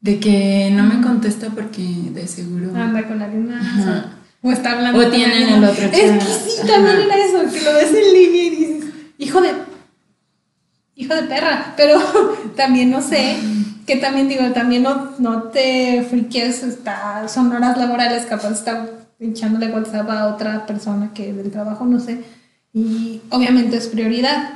[0.00, 1.82] De que no me contesta porque
[2.14, 2.74] de seguro.
[2.74, 3.62] anda con alguien más.
[3.62, 4.16] Ajá.
[4.42, 6.22] O, está hablando O tienen el otro Es que chat.
[6.22, 7.04] sí, también Ajá.
[7.04, 8.84] era eso, que lo ves en línea y dices,
[9.18, 9.50] hijo de.
[10.96, 11.74] Hijo de perra.
[11.76, 11.98] Pero
[12.56, 13.36] también no sé,
[13.86, 19.68] que también digo, también no, no te friques, está, son horas laborales, capaz está echándole
[19.68, 22.22] WhatsApp a otra persona que del trabajo, no sé.
[22.72, 24.54] Y obviamente es prioridad.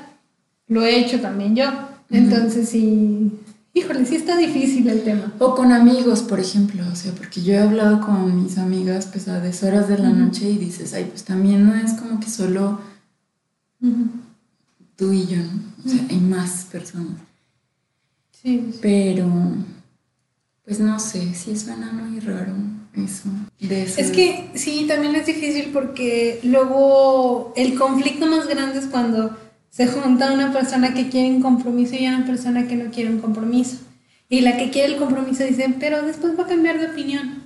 [0.66, 1.66] Lo he hecho también yo.
[2.10, 3.30] Entonces sí.
[3.76, 5.32] Híjole, sí está difícil el tema.
[5.40, 9.26] O con amigos, por ejemplo, o sea, porque yo he hablado con mis amigas pues
[9.26, 12.80] a deshoras de la noche y dices, ay, pues también no es como que solo
[14.94, 15.60] tú y yo, ¿no?
[15.84, 17.18] O sea, hay más personas.
[18.30, 18.78] Sí, sí.
[18.80, 19.26] Pero,
[20.64, 22.54] pues no sé, sí suena muy raro
[22.94, 23.28] eso.
[23.58, 28.86] De eso Es que sí, también es difícil porque luego el conflicto más grande es
[28.86, 29.36] cuando
[29.74, 33.18] se junta una persona que quiere un compromiso y una persona que no quiere un
[33.18, 33.78] compromiso.
[34.28, 37.42] Y la que quiere el compromiso dice, pero después va a cambiar de opinión.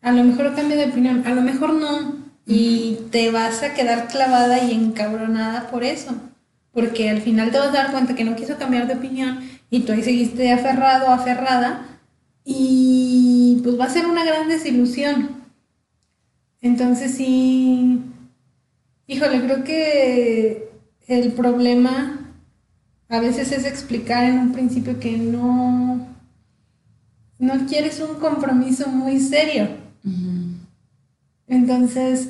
[0.00, 2.14] A lo mejor cambia de opinión, a lo mejor no.
[2.46, 6.14] Y te vas a quedar clavada y encabronada por eso.
[6.72, 9.80] Porque al final te vas a dar cuenta que no quiso cambiar de opinión y
[9.80, 11.86] tú ahí seguiste aferrado o aferrada.
[12.42, 15.42] Y pues va a ser una gran desilusión.
[16.62, 18.00] Entonces sí,
[19.06, 20.69] híjole, creo que
[21.10, 22.18] el problema
[23.08, 26.06] a veces es explicar en un principio que no,
[27.40, 29.68] no quieres un compromiso muy serio.
[31.48, 32.28] Entonces,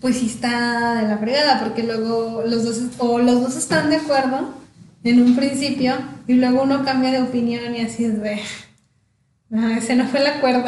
[0.00, 3.96] pues sí está de la fregada, porque luego los dos, o los dos están de
[3.96, 4.54] acuerdo
[5.02, 5.94] en un principio
[6.26, 8.38] y luego uno cambia de opinión y así es de,
[9.54, 10.64] "Ah, ese no fue el acuerdo.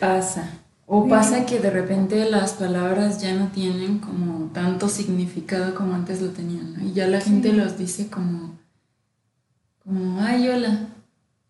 [0.00, 0.50] Pasa.
[0.90, 6.22] O pasa que de repente las palabras ya no tienen como tanto significado como antes
[6.22, 6.82] lo tenían, ¿no?
[6.82, 8.58] Y ya la gente los dice como,
[9.84, 10.88] como, ay, hola.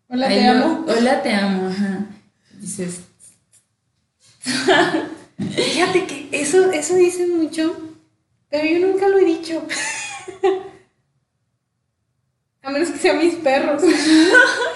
[0.09, 0.85] Hola, Ay, te no, amo.
[0.89, 2.05] Hola, te amo, ajá.
[2.59, 2.99] Dices,
[5.37, 7.75] Fíjate que eso, eso dicen mucho,
[8.49, 9.65] pero yo nunca lo he dicho.
[12.61, 13.81] A menos que sean mis perros.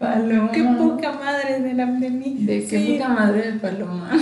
[0.00, 0.50] paloma.
[0.50, 2.38] Qué poca madre de la mí.
[2.40, 2.92] De qué Sí.
[2.98, 4.10] poca madre de paloma.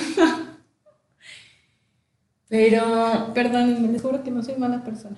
[2.49, 5.17] Pero Perdónenme, les juro que no soy mala persona.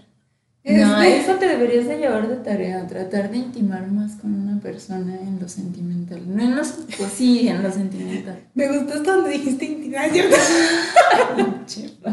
[0.63, 5.15] No, eso te deberías de llevar de tarea, tratar de intimar más con una persona
[5.19, 6.21] en lo sentimental.
[6.27, 6.63] No en lo,
[6.99, 8.41] pues sí, en lo sentimental.
[8.55, 10.11] Me gustó hasta donde dijiste intimidad,
[11.67, 12.13] ¿cierto?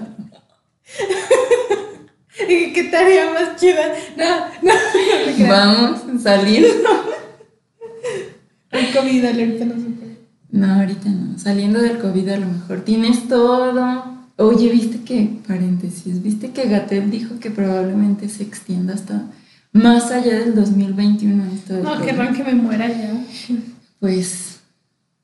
[2.37, 3.81] ¿Qué tarea más chida?
[4.15, 4.79] No, no, no
[5.25, 5.49] te creas.
[5.49, 6.05] Vamos,
[8.71, 10.17] Hay comida, ahorita no se puede.
[10.51, 11.37] No, ahorita no.
[11.39, 14.17] Saliendo del COVID a lo mejor tienes todo.
[14.37, 19.23] Oye, viste que, paréntesis, viste que Gatel dijo que probablemente se extienda hasta
[19.73, 22.05] más allá del 2021 esto del No, COVID.
[22.05, 23.13] querrán que me muera ya.
[23.99, 24.59] Pues,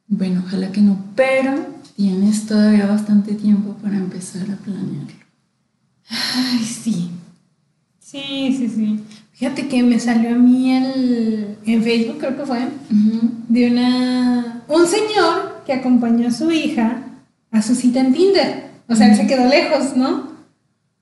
[0.08, 1.54] bueno, ojalá que no, pero
[1.96, 5.14] tienes todavía bastante tiempo para empezar a planearlo.
[6.10, 7.12] Ay, sí.
[8.00, 9.00] Sí, sí, sí.
[9.34, 12.60] Fíjate que me salió a mí el, en Facebook, creo que fue,
[13.50, 17.04] de una un señor que acompañó a su hija
[17.52, 18.66] a su cita en Tinder.
[18.90, 20.34] O sea, él se quedó lejos, ¿no?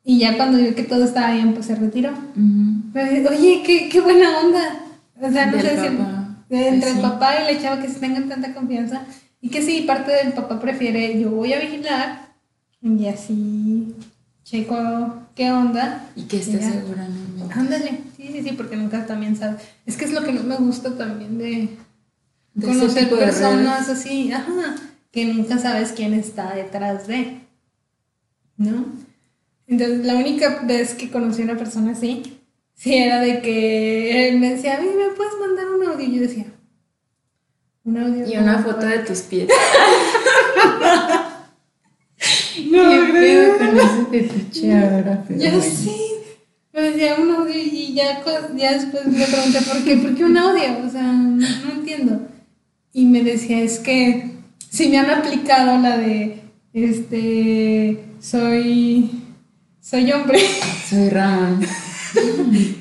[0.03, 2.11] Y ya cuando vio que todo estaba bien, pues se retiró.
[2.93, 4.83] Pero, Oye, qué, qué buena onda.
[5.19, 6.45] O sea, no Del sé papá.
[6.49, 9.03] entre el papá y la chava que se tengan tanta confianza.
[9.39, 12.33] Y que sí, parte del papá prefiere, yo voy a vigilar
[12.81, 13.95] y así
[14.43, 16.09] checo qué onda.
[16.15, 16.71] Y que estés Ya.
[16.71, 17.49] segura, ¿no?
[17.53, 19.61] Ándale, sí, sí, sí, porque nunca también sabes.
[19.85, 21.69] Es que es lo que no me gusta también de,
[22.59, 24.75] conocer de personas así, ajá,
[25.11, 27.39] que nunca sabes quién está detrás de,
[28.57, 28.85] ¿no?
[29.67, 32.39] Entonces, la única vez que conocí a una persona así,
[32.73, 36.05] sí era de que él me decía, "Oye, ¿me puedes mandar un audio?
[36.05, 36.45] Y yo decía,
[37.83, 38.27] un audio.
[38.27, 39.49] Y una foto de tus pies.
[43.13, 43.57] No, ¿Qué creo.
[43.57, 45.23] pedo con ese fetiche ahora?
[45.27, 45.63] Pero Ya bueno.
[45.63, 45.91] sí.
[46.73, 48.23] Me decía un audio y ya,
[48.55, 50.63] ya después me pregunté por qué, ¿por qué un audio?
[50.85, 52.21] O sea, no, no entiendo.
[52.93, 54.31] Y me decía, es que
[54.69, 56.39] si me han aplicado la de,
[56.73, 59.11] este, soy,
[59.81, 60.39] soy hombre.
[60.89, 61.61] Soy Ramón.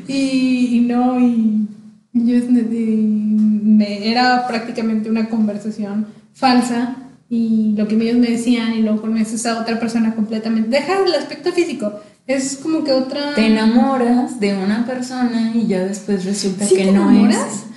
[0.09, 1.67] y, y no, y,
[2.13, 6.97] yo me, era prácticamente una conversación falsa
[7.31, 10.69] y lo que ellos me decían y luego conoces a otra persona completamente.
[10.69, 11.93] Deja el aspecto físico,
[12.27, 13.35] es como que otra...
[13.35, 17.47] Te enamoras de una persona y ya después resulta ¿Sí que te no enamoras?
[17.49, 17.71] es.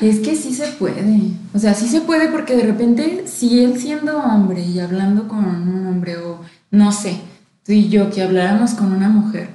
[0.00, 1.02] Es que sí se puede.
[1.54, 5.44] O sea, sí se puede porque de repente, si él siendo hombre y hablando con
[5.44, 7.16] un hombre, o no sé,
[7.64, 9.48] tú y yo que habláramos con una mujer,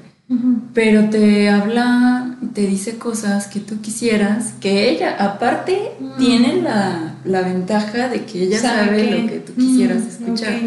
[0.73, 6.17] pero te habla, te dice cosas que tú quisieras, que ella, aparte, mm.
[6.17, 10.61] tiene la, ventaja de que ella sabe, lo que tú quisieras mm, escuchar.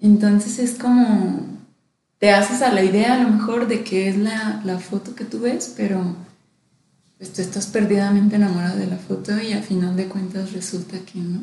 [0.00, 1.46] Entonces es como,
[2.18, 5.24] te haces a la idea a lo mejor de que es la, la foto que
[5.24, 6.16] tú ves, pero
[7.18, 11.18] pues tú estás perdidamente enamorada de la foto y al final de cuentas resulta que
[11.18, 11.40] no.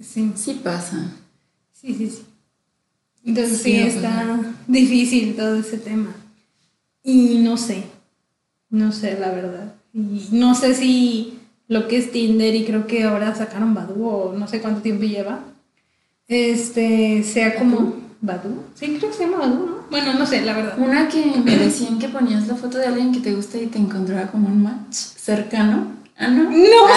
[0.00, 0.32] Sí.
[0.36, 1.12] Sí pasa.
[1.72, 2.22] Sí, sí, sí.
[3.24, 6.14] Entonces sí, está difícil todo ese tema.
[7.02, 7.84] Y no sé,
[8.70, 9.74] no sé la verdad.
[9.92, 14.32] Y no sé si lo que es Tinder y creo que ahora sacaron Badu o
[14.32, 15.40] no sé cuánto tiempo lleva,
[16.26, 18.62] este, sea como Badu.
[18.74, 19.78] Sí, creo que se llama Badu, ¿no?
[19.90, 20.78] Bueno, no sé, la verdad.
[20.78, 23.78] Una que me decían que ponías la foto de alguien que te gusta y te
[23.78, 25.92] encontraba como un match cercano.
[26.16, 26.44] Ah, no.
[26.44, 26.88] No.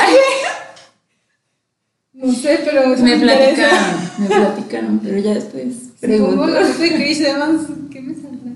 [2.13, 3.79] No sé, pero me, platicaron,
[4.19, 6.45] me platicaron, pero ya después pregunto.
[6.45, 8.51] de Chris Evans, ¿qué me saldrá?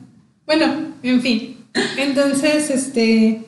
[0.45, 0.65] Bueno,
[1.01, 1.54] en fin.
[1.97, 3.45] Entonces, este,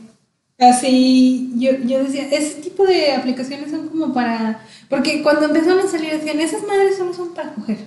[0.60, 5.90] así, yo, yo decía, ese tipo de aplicaciones son como para, porque cuando empezaron a
[5.90, 7.78] salir decían, esas madres solo son para coger.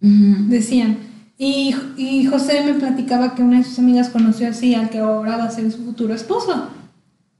[0.00, 0.98] Decían.
[1.38, 5.36] Y, y, José me platicaba que una de sus amigas conoció así al que ahora
[5.36, 6.70] va a ser su futuro esposo.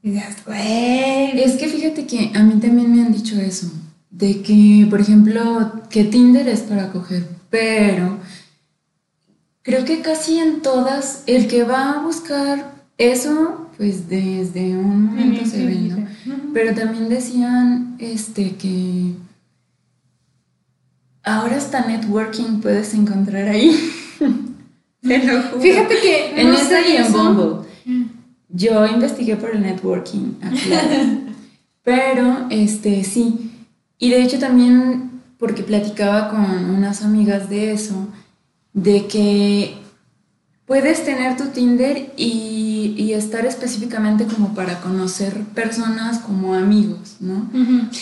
[0.02, 1.40] Y dices, güey.
[1.40, 3.70] Es que fíjate que a mí también me han dicho eso.
[4.11, 8.18] De que, por ejemplo, que Tinder es para coger, pero
[9.66, 15.44] creo que casi en todas, el que va a buscar eso, pues desde un momento
[15.44, 16.07] se ve, ¿no?
[16.55, 19.12] Pero también decían este, que
[21.24, 23.76] ahora hasta networking puedes encontrar ahí.
[25.02, 27.66] Fíjate que en esa y en Bumble.
[27.85, 28.05] Mm.
[28.48, 30.35] Yo investigué por el networking,
[31.83, 33.50] pero este sí.
[33.98, 38.09] Y de hecho también porque platicaba con unas amigas de eso,
[38.76, 39.74] de que
[40.66, 47.50] puedes tener tu Tinder y, y, estar específicamente como para conocer personas como amigos, ¿no?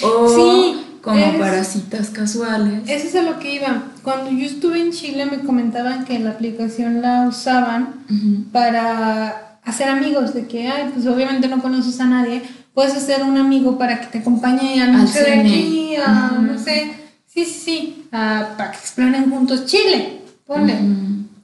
[0.02, 2.82] O sí, como para citas casuales.
[2.88, 3.84] Eso es a lo que iba.
[4.02, 8.04] Cuando yo estuve en Chile me comentaban que la aplicación la usaban
[8.50, 12.42] para hacer amigos, de que, ay, pues obviamente no conoces a nadie,
[12.74, 16.58] puedes hacer un amigo para que te acompañe a no sé, de aquí, a, no
[16.58, 16.90] sé,
[17.32, 20.78] sí, sí, sí, para que exploren juntos Chile, ponle.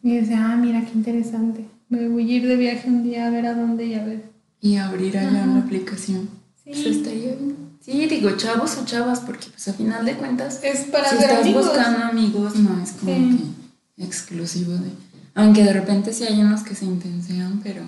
[0.02, 1.66] Y decía, ah, mira, qué interesante.
[1.88, 4.22] Me voy a ir de viaje un día a ver a dónde y a ver.
[4.60, 6.28] Y abrir allá una aplicación.
[6.56, 6.70] Sí.
[6.70, 7.70] Pues estaría bien.
[7.80, 11.52] Sí, digo chavos o chavas, porque pues a final de cuentas, es para si estás
[11.52, 14.90] buscando amigos, no es como que exclusivo de...
[15.34, 17.82] Aunque de repente sí hay unos que se intensean, pero...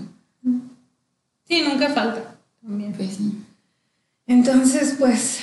[1.44, 2.92] Sí, nunca falta también.
[2.92, 3.38] Pues sí.
[4.26, 5.40] Entonces, pues,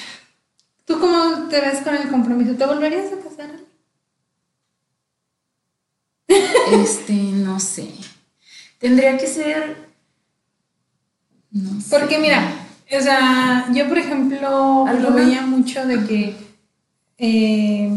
[0.85, 2.55] ¿tú cómo te ves con el compromiso?
[2.55, 3.28] ¿Te volverías a casar?
[6.71, 7.89] Este, no sé.
[8.77, 9.89] Tendría que ser.
[11.51, 11.87] No sé.
[11.89, 12.53] Porque mira,
[12.97, 16.35] o sea, yo por ejemplo lo veía mucho de que
[17.17, 17.89] eh,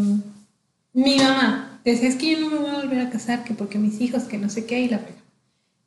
[0.92, 3.78] mi mamá decía, es que yo no me voy a volver a casar, que porque
[3.78, 5.18] mis hijos, que no sé qué, y la pega.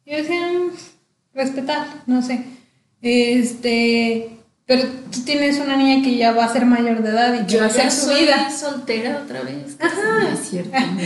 [0.06, 0.72] Yo decía, mm,
[1.34, 2.46] respetar, no sé.
[3.02, 7.46] Este, pero tú tienes una niña que ya va a ser mayor de edad y
[7.46, 8.50] que va a ser su vida.
[8.50, 9.78] soltera otra vez.
[9.80, 10.24] Ajá.
[10.24, 10.72] No es cierto.
[10.76, 10.98] no, no,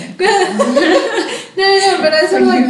[2.01, 2.57] pero eso voy.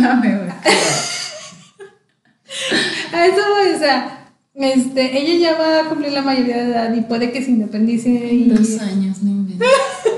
[3.14, 6.94] a eso voy, o sea, este, ella ya va a cumplir la mayoría de edad
[6.94, 8.10] y puede que se independice.
[8.10, 9.70] Y, Dos años, no inventes.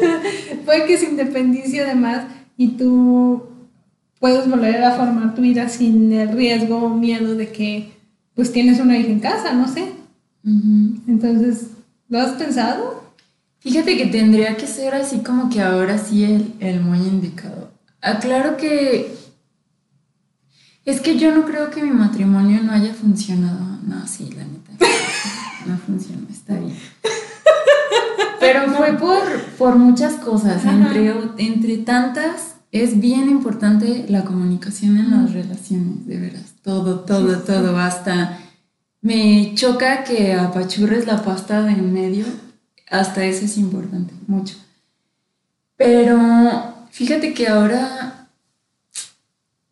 [0.66, 2.24] puede que se independice además
[2.56, 3.44] y tú
[4.20, 7.92] puedes volver a formar tu vida sin el riesgo o miedo de que
[8.36, 10.00] pues tienes una hija en casa, no sé.
[10.44, 11.68] Entonces,
[12.10, 13.04] ¿lo has pensado?
[13.60, 17.72] Fíjate que tendría que ser así como que ahora sí el, el muy indicado.
[18.02, 19.16] Aclaro que
[20.84, 23.78] es que yo no creo que mi matrimonio no haya funcionado.
[23.86, 24.72] No, sí, la neta.
[25.68, 26.76] No funcionó, está bien.
[28.40, 29.22] Pero fue por,
[29.60, 30.66] por muchas cosas.
[30.66, 36.56] Entre, entre tantas, es bien importante la comunicación en las relaciones, de veras.
[36.64, 37.78] Todo, todo, todo.
[37.78, 38.40] Hasta
[39.02, 42.26] me choca que apachurres la pasta de en medio.
[42.90, 44.56] Hasta eso es importante, mucho.
[45.78, 48.28] Pero fíjate que ahora,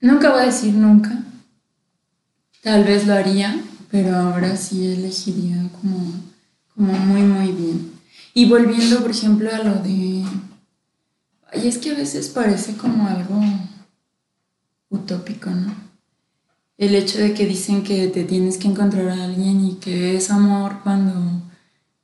[0.02, 1.24] nunca voy a decir nunca.
[2.64, 3.62] Tal vez lo haría,
[3.92, 6.14] pero ahora sí elegiría como,
[6.76, 7.94] como muy, muy bien.
[8.34, 10.26] Y volviendo, por ejemplo, a lo de...
[11.52, 13.42] Ay, es que a veces parece como algo
[14.90, 15.74] utópico, ¿no?
[16.80, 20.32] El hecho de que dicen que te tienes que encontrar a alguien y que es
[20.32, 21.14] amor cuando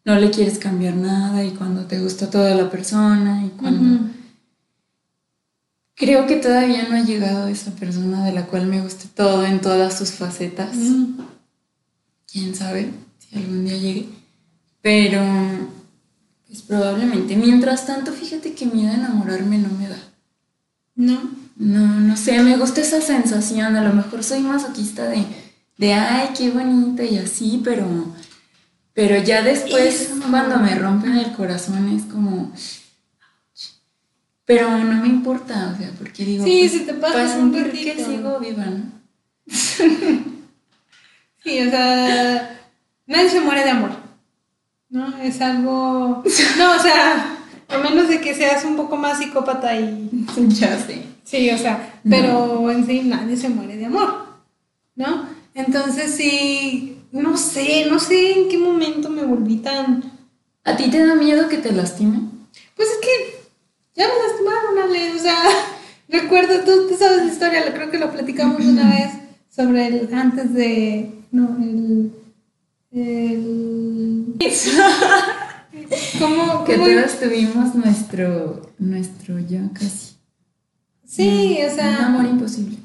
[0.04, 4.10] no le quieres cambiar nada y cuando te gusta toda la persona y cuando...
[5.96, 9.62] Creo que todavía no ha llegado esa persona de la cual me guste todo en
[9.62, 10.76] todas sus facetas.
[12.30, 14.10] Quién sabe si algún día llegue.
[14.82, 15.22] Pero,
[16.46, 17.38] pues probablemente.
[17.38, 19.98] Mientras tanto, fíjate que miedo a enamorarme no me da.
[20.96, 21.45] ¿No?
[21.56, 23.76] No, no sé, me gusta esa sensación.
[23.76, 25.26] A lo mejor soy masoquista de,
[25.78, 27.86] de ay, qué bonito y así, pero,
[28.94, 32.52] pero ya después, cuando me rompen el corazón, es como.
[34.46, 36.44] Pero no me importa, o sea, porque digo.
[36.44, 38.10] Sí, pues, si te pasa para un sentir que ratito.
[38.10, 38.96] sigo viva, ¿no?
[41.44, 42.60] Sí, o sea,
[43.06, 43.92] nadie se muere de amor.
[44.90, 45.16] ¿No?
[45.20, 46.24] Es algo.
[46.58, 47.38] No, o sea,
[47.70, 50.10] a menos de que seas un poco más psicópata y.
[50.48, 51.15] ya sé.
[51.26, 54.26] Sí, o sea, pero en sí nadie se muere de amor.
[54.96, 55.28] ¿No?
[55.56, 60.04] Entonces sí, no sé, no sé en qué momento me volví tan.
[60.64, 62.30] ¿A ti te da miedo que te lastimen?
[62.76, 63.46] Pues es que
[63.96, 65.12] ya me lastimaron, Ale.
[65.14, 65.38] O sea,
[66.10, 69.10] recuerdo, tú, tú sabes la historia, lo- creo que lo platicamos una vez
[69.54, 71.12] sobre el antes de.
[71.32, 72.12] No, el.
[72.92, 74.36] El.
[76.20, 76.64] ¿Cómo?
[76.66, 80.15] Que cómo- todos tuvimos nuestro, nuestro ya casi.
[81.06, 82.06] Sí, o Un sea.
[82.08, 82.78] amor imposible.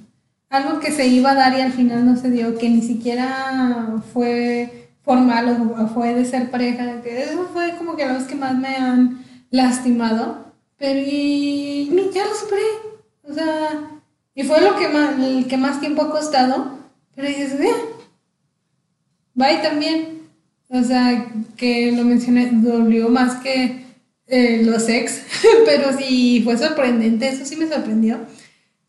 [0.51, 4.03] algo que se iba a dar y al final no se dio, que ni siquiera
[4.13, 8.57] fue formal o, fue de ser pareja, que eso fue como que los que más
[8.59, 10.47] me han lastimado,
[10.77, 12.63] pero y, ya lo superé,
[13.29, 13.91] o sea,
[14.35, 16.79] y fue lo que más, el que más tiempo ha costado,
[17.15, 17.73] pero dices, "Eh,
[19.35, 20.23] bye también,
[20.69, 23.85] o sea, que lo mencioné, dolió más que
[24.31, 25.23] eh, los ex,
[25.67, 28.19] pero sí fue sorprendente, eso sí me sorprendió,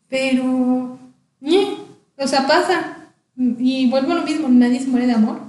[0.08, 0.98] pero,
[1.40, 1.78] ñe,
[2.16, 2.98] o sea, pasa.
[3.36, 5.40] Y vuelvo a lo mismo, nadie se muere de amor.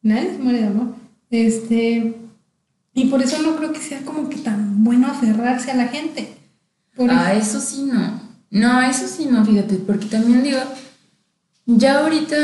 [0.00, 0.94] Nadie se muere de amor.
[1.30, 2.14] Este,
[2.94, 6.36] y por eso no creo que sea como que tan bueno aferrarse a la gente.
[7.10, 8.20] Ah, eso sí no.
[8.50, 10.58] No, eso sí no, fíjate, porque también digo,
[11.66, 12.36] ya ahorita,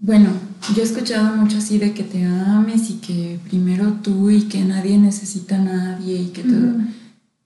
[0.00, 0.30] bueno,
[0.74, 4.62] yo he escuchado mucho así de que te ames y que primero tú y que
[4.62, 6.74] nadie necesita a nadie y que todo.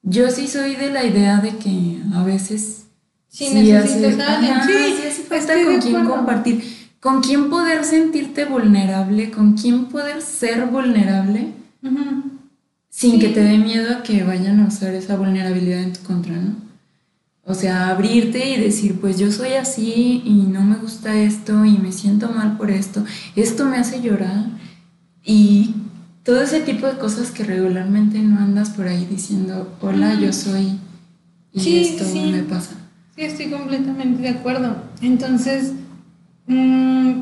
[0.03, 2.85] Yo sí soy de la idea de que a veces
[3.29, 4.55] Sí, necesitas a alguien.
[4.67, 6.17] Sí, sí hace falta con quién acuerdo.
[6.17, 6.65] compartir,
[7.01, 11.53] con quién poder sentirte vulnerable, con quién poder ser vulnerable
[12.89, 13.19] sin Sí.
[13.19, 16.66] que te dé miedo a que vayan a usar esa vulnerabilidad en tu contra, ¿no?
[17.49, 21.79] O sea, abrirte y decir, pues yo soy así y no me gusta esto y
[21.79, 23.05] me siento mal por esto,
[23.37, 24.47] esto me hace llorar
[25.25, 25.75] y
[26.25, 30.79] todo ese tipo de cosas que regularmente no andas por ahí diciendo, hola, yo soy
[31.53, 32.19] y Sí, esto sí.
[32.33, 32.73] me pasa.
[33.15, 34.77] Sí, estoy completamente de acuerdo.
[35.01, 35.73] Entonces,
[36.49, 37.13] mm,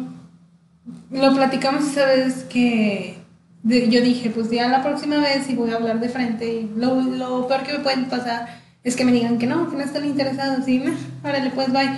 [1.12, 3.18] lo platicamos esa vez que
[3.62, 6.70] de- yo dije, pues ya la próxima vez si voy a hablar de frente y
[6.78, 9.82] lo, lo peor que me puede pasar es que me digan que no, que no
[9.82, 10.92] están interesados y "Meh,
[11.24, 11.90] órale pues bye.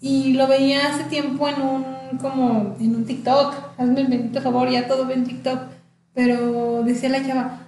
[0.00, 1.84] Y lo veía hace tiempo en un,
[2.20, 5.58] como, en un TikTok, hazme el bendito favor, ya todo ve en TikTok,
[6.14, 7.58] pero decía la chava,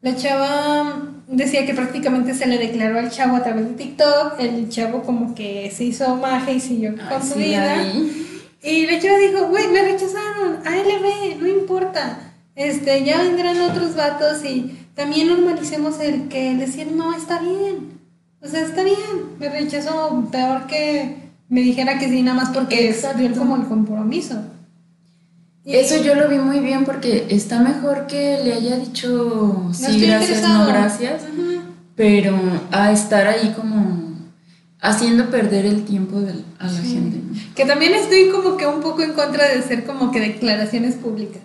[0.00, 4.38] la chava decía que prácticamente se le declaró al chavo a través de TikTok.
[4.38, 7.74] El chavo como que se hizo maje y siguió Ay, con su sí, vida.
[7.82, 8.12] vi.
[8.62, 12.20] Y la chava dijo, güey, me rechazaron, ALB, no importa.
[12.54, 17.98] Este, ya vendrán otros vatos y también normalicemos el que decir no está bien.
[18.42, 18.96] O sea, está bien.
[19.38, 21.16] Me rechazó peor que
[21.48, 24.42] me dijera que sí, nada más porque dio como el compromiso.
[25.64, 29.82] Y- Eso yo lo vi muy bien porque está mejor que le haya dicho sí,
[30.00, 30.58] gracias, interesado.
[30.64, 31.22] no gracias,
[31.94, 32.36] pero
[32.72, 34.08] a estar ahí como
[34.80, 36.94] haciendo perder el tiempo del- a la Sí.
[36.94, 37.18] gente.
[37.18, 37.54] ¿no?
[37.54, 41.42] Que también estoy como que un poco en contra de ser como que declaraciones públicas.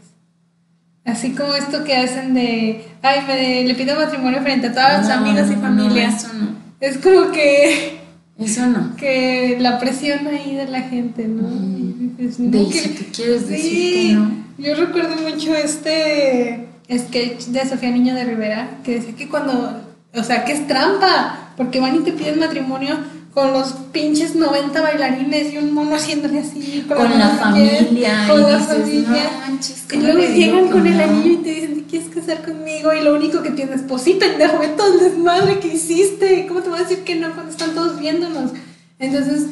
[1.06, 5.08] Así como esto que hacen de, ay, me, le pido matrimonio frente a todos los
[5.10, 6.10] No, amigos y no, familia.
[6.10, 6.48] No, eso no.
[6.80, 8.00] Es como que,
[8.40, 8.96] Eso no.
[8.98, 11.44] que la presión ahí de la gente, ¿no?
[11.48, 12.12] Ujú.
[12.20, 14.32] Y dices, De no, y que- quieres decir Sí, que no.
[14.58, 19.82] yo recuerdo mucho este sketch de Sofía Niño de Rivera que decía que cuando,
[20.14, 22.98] o sea, que es trampa, porque van y te piden matrimonio
[23.34, 28.28] con los pinches 90 bailarines y un mono haciéndole así Con la el pie, familia.
[28.30, 29.32] con la familia.
[29.60, 32.94] Y ¿cómo luego llegan con el anillo y te dicen, ¿te quieres casar conmigo?
[32.94, 36.46] Y lo único que tienes, pues sí, pendejo, ve todo el desmadre que hiciste.
[36.48, 38.52] ¿Cómo te voy a decir que no cuando están todos viéndonos?
[39.00, 39.48] Entonces,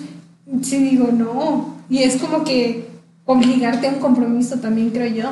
[0.61, 1.75] sí digo, no.
[1.89, 2.87] Y es como que
[3.25, 5.31] obligarte a un compromiso también, creo yo.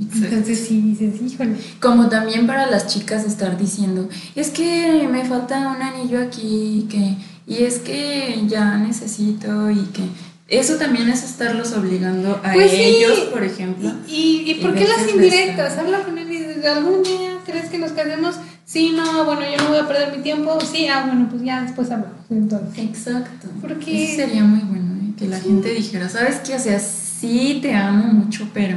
[0.00, 0.26] Exacto.
[0.26, 1.56] Entonces, sí dices, híjole.
[1.80, 7.16] Como también para las chicas estar diciendo, es que me falta un anillo aquí, que,
[7.46, 10.02] y es que ya necesito y que
[10.48, 12.76] eso también es estarlos obligando a Pues sí.
[12.76, 13.90] ellos, por ejemplo.
[14.06, 15.78] ¿Y, y, y por qué las indirectas?
[15.78, 18.36] Habla con él y dices, ¿algún día crees que nos casemos?
[18.66, 20.58] Sí, no, bueno, yo no voy a perder mi tiempo.
[20.60, 22.16] Sí, ah, bueno, pues ya después hablamos.
[22.30, 23.48] Entonces, Exacto.
[23.60, 25.14] Porque- Eso sería muy bueno, ¿eh?
[25.18, 26.54] que la gente dijera, ¿sabes qué?
[26.54, 28.76] O sea, sí te amo mucho, pero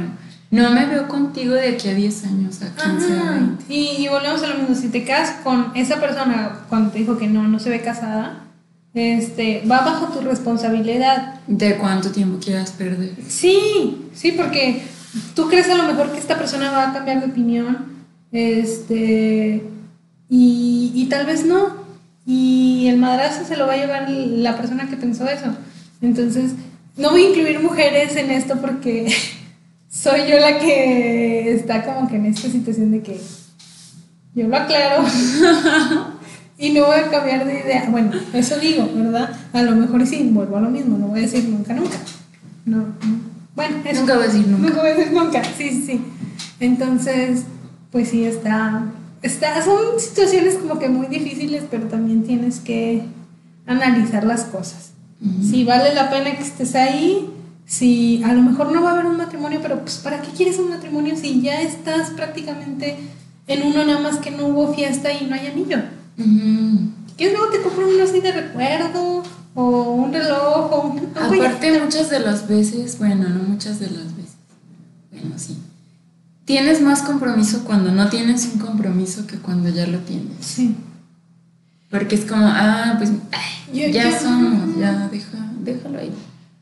[0.50, 3.32] no me veo contigo de aquí a 10 años, a 15, a Ajá.
[3.32, 3.64] 20.
[3.68, 7.18] Y, y volvemos a lo mismo, si te casas con esa persona cuando te dijo
[7.18, 8.44] que no, no se ve casada,
[8.94, 11.40] este, va bajo tu responsabilidad.
[11.46, 13.14] ¿De cuánto tiempo quieras perder?
[13.26, 14.82] Sí, sí, porque
[15.34, 17.98] tú crees a lo mejor que esta persona va a cambiar de opinión,
[18.32, 19.62] este,
[20.28, 21.88] y, y tal vez no.
[22.26, 25.54] Y el madrazo se lo va a llevar la persona que pensó eso.
[26.02, 26.52] Entonces,
[26.96, 29.12] no voy a incluir mujeres en esto porque
[29.90, 33.20] soy yo la que está como que en esta situación de que
[34.34, 35.04] yo lo aclaro
[36.58, 37.86] y no voy a cambiar de idea.
[37.88, 39.30] Bueno, eso digo, ¿verdad?
[39.52, 41.96] A lo mejor sí, vuelvo a lo mismo, no voy a decir nunca, nunca.
[42.66, 43.28] No, no.
[43.54, 44.00] Bueno, eso.
[44.00, 44.68] Nunca voy a decir nunca.
[44.68, 46.00] Nunca voy a decir nunca, sí, sí.
[46.58, 47.44] Entonces,
[47.92, 48.86] pues sí, está,
[49.22, 53.02] está, son situaciones como que muy difíciles, pero también tienes que
[53.66, 54.90] analizar las cosas.
[55.24, 55.42] Ujú.
[55.42, 57.30] Si vale la pena que estés ahí,
[57.66, 60.58] si a lo mejor no va a haber un matrimonio, pero pues ¿para qué quieres
[60.58, 62.96] un matrimonio si ya estás prácticamente
[63.46, 65.78] en uno nada más que no hubo fiesta y no hay anillo?
[67.16, 69.22] ¿Quieres luego te compro uno así de recuerdo?
[69.54, 71.14] O un reloj, o un...
[71.14, 74.36] ya- Aparte, muchas de las veces, bueno, no muchas de las veces,
[75.10, 75.56] bueno, sí.
[76.44, 80.36] Tienes más compromiso cuando no tienes un compromiso que cuando ya lo tienes.
[80.40, 80.76] Sí.
[81.90, 86.12] Porque es como, ah, pues ay, Yo- ya yo- somos, ya deja, déjalo ahí.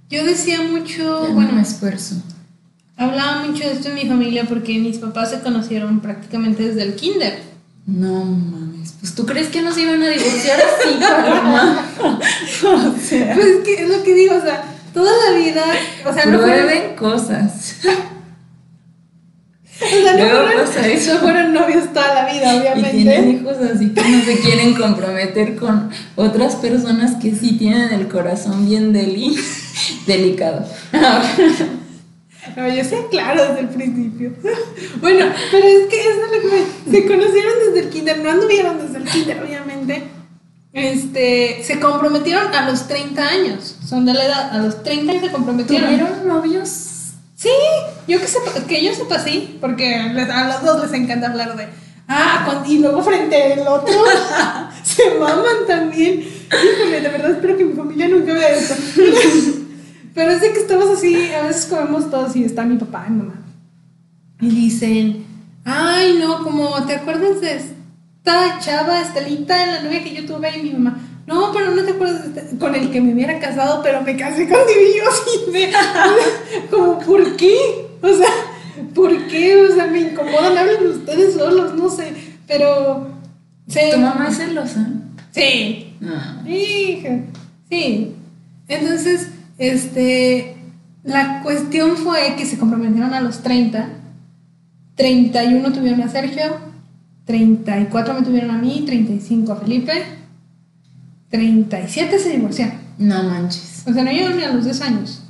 [0.08, 2.16] Yo decía mucho, Ya bueno, no me esfuerzo.
[2.96, 6.94] hablaba mucho de esto en mi familia porque mis papás se conocieron prácticamente desde el
[6.94, 7.42] kinder.
[7.86, 8.65] No mames,
[9.00, 11.86] pues tú crees que nos iban a divorciar así, Paloma?
[12.02, 14.64] o sea, Pues es que es lo que digo, o sea,
[14.94, 15.64] toda la vida,
[16.04, 17.76] o sea, no fueron, cosas.
[17.84, 17.84] o
[19.78, 21.14] sea, no Luego fueron- pasa eso.
[21.14, 22.90] no fueron novios toda la vida, Y obviamente.
[22.92, 28.08] tienen hijos así que no se quieren comprometer con otras personas que sí tienen el
[28.08, 29.38] corazón bien deli
[30.06, 30.66] delicado.
[32.56, 34.32] No, yo sé claro desde el principio.
[35.00, 38.30] Bueno, pero es que eso es lo que me- se conocieron desde el kinder, no
[38.30, 40.02] anduvieron desde el kinder, obviamente.
[40.72, 45.24] Este, se comprometieron a los 30 años, son de la edad, a los 30 años
[45.24, 45.88] se comprometieron.
[45.90, 46.68] ¿Tuvieron novios?
[47.34, 47.48] Sí,
[48.08, 51.66] yo que sepa, que yo sepa sí, porque a los dos les encanta hablar de,
[52.08, 53.94] ah, y luego frente al otro,
[54.84, 56.20] se maman también.
[56.20, 58.74] Híjole, de verdad espero que mi familia nunca vea esto.
[60.16, 63.12] Pero es de que estamos así, a veces comemos todos y está mi papá y
[63.12, 63.42] mi mamá.
[64.40, 65.24] Y dicen,
[65.64, 70.62] ay, no, como, ¿te acuerdas de esta chava, Estelita, la novia que yo tuve y
[70.62, 70.98] mi mamá?
[71.26, 74.16] No, pero no te acuerdas de este- con el que me hubiera casado, pero me
[74.16, 75.70] casé así de,
[76.70, 77.54] como, ¿por qué?
[78.00, 78.28] O sea,
[78.94, 79.66] ¿por qué?
[79.66, 82.12] O sea, me incomodan, hablen ustedes solos, no sé,
[82.48, 83.08] pero...
[83.92, 84.86] ¿Tu mamá es celosa?
[85.30, 85.82] sí.
[86.46, 87.20] Hija,
[87.68, 88.14] sí.
[88.68, 89.28] Entonces,
[89.58, 90.56] este,
[91.02, 93.88] la cuestión fue que se comprometieron a los 30.
[94.94, 96.58] 31 tuvieron a Sergio,
[97.26, 100.04] 34 me tuvieron a mí, 35 a Felipe,
[101.30, 102.78] 37 se divorciaron.
[102.98, 103.84] No manches.
[103.86, 105.22] O sea, no llegaron ni a los 10 años.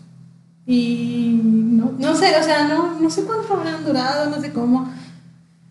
[0.66, 4.90] Y no, no sé, o sea, no, no sé cuánto habrán durado, no sé cómo.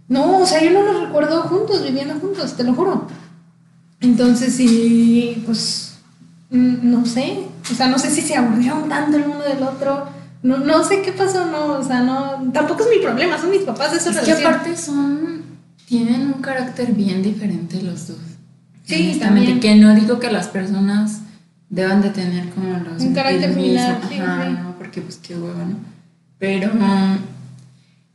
[0.07, 3.07] No, o sea, yo no los recuerdo juntos, viviendo juntos, te lo juro.
[4.01, 5.84] Entonces, sí, pues,
[6.55, 7.39] no sé.
[7.71, 10.07] O sea, no sé si se aburrieron tanto el uno del otro.
[10.43, 12.51] No, no sé qué pasó, no, o sea, no.
[12.53, 15.43] Tampoco es mi problema, son mis papás, eso Es que aparte son.
[15.87, 18.17] Tienen un carácter bien diferente los dos.
[18.85, 19.59] Sí, también.
[19.59, 21.21] que no digo que las personas
[21.69, 24.53] deban de tener como los Un carácter similar, sí, ajá, sí.
[24.53, 25.77] no, porque pues qué hueva, ¿no?
[26.37, 26.71] Pero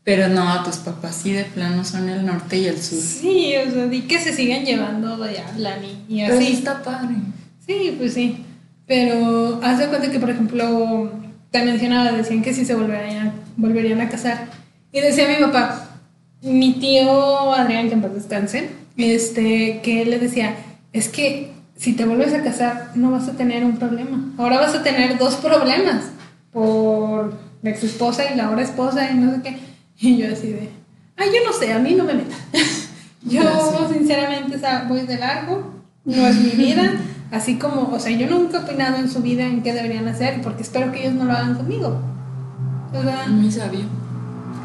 [0.03, 2.99] pero no, tus papás sí de plano son el norte y el sur.
[2.99, 6.53] Sí, o sea, di que se sigan llevando y hablan y, y Pero sí así.
[6.55, 7.17] está padre.
[7.71, 8.37] Sí, pues sí.
[8.89, 11.13] Pero haz de cuenta que, por ejemplo,
[11.53, 14.49] te mencionaba, decían que sí se volverían, volverían a casar.
[14.91, 15.89] Y decía mi papá,
[16.43, 20.57] mi tío Adrián, que en paz descanse, este, que él le decía,
[20.93, 24.33] es que si te vuelves a casar no vas a tener un problema.
[24.37, 26.07] Ahora vas a tener dos problemas
[26.53, 29.59] por la ex esposa y la ahora esposa y no sé qué.
[30.01, 30.71] Y yo así de,
[31.17, 32.35] ay, yo no sé, a mí no me meta.
[33.23, 33.93] yo Gracias.
[33.93, 34.59] sinceramente
[34.89, 35.73] voy de largo,
[36.05, 36.95] no es mi vida.
[37.31, 40.41] Así como, o sea, yo nunca he opinado en su vida en qué deberían hacer,
[40.43, 42.01] porque espero que ellos no lo hagan conmigo.
[42.93, 43.85] Sea, Muy sabio.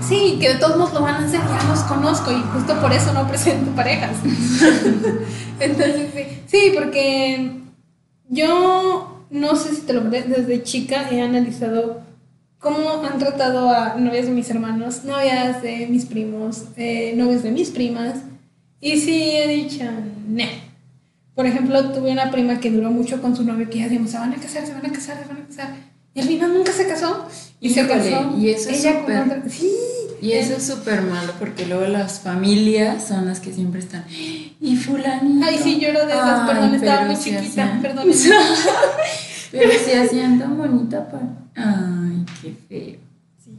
[0.02, 2.92] sí, que de todos modos lo van a hacer, ya los conozco y justo por
[2.92, 4.18] eso no presento parejas.
[5.60, 7.52] Entonces, sí, sí, porque
[8.30, 12.02] yo no sé si te lo conté, desde chica he analizado
[12.58, 17.52] cómo han tratado a novias de mis hermanos, novias de mis primos, eh, novias de
[17.52, 18.16] mis primas.
[18.82, 19.84] Y sí he dicho,
[20.28, 20.44] no.
[21.36, 24.18] Por ejemplo, tuve una prima que duró mucho con su novio que ya decíamos, se
[24.18, 25.76] van a casar, se van a casar, se van a casar.
[26.14, 27.28] Y al final nunca se casó.
[27.60, 28.34] Y se casó.
[28.38, 29.72] y eso es ella con súper- otra- Sí.
[30.22, 34.06] Y eso es súper malo porque luego las familias son las que siempre están.
[34.10, 35.46] Y fulanito.
[35.46, 38.08] Ay, sí, yo era de esas, Ay, perdón, estaba muy chiquita, hacían- perdón.
[39.52, 41.28] Pero se hacían tan bonita para.
[41.56, 43.00] Ay, qué feo.
[43.44, 43.52] Sí.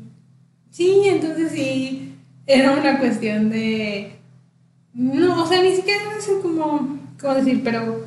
[0.71, 2.15] Sí, entonces sí,
[2.47, 4.13] era una cuestión de...
[4.95, 8.05] No, o sea, ni siquiera sé cómo, cómo decir, pero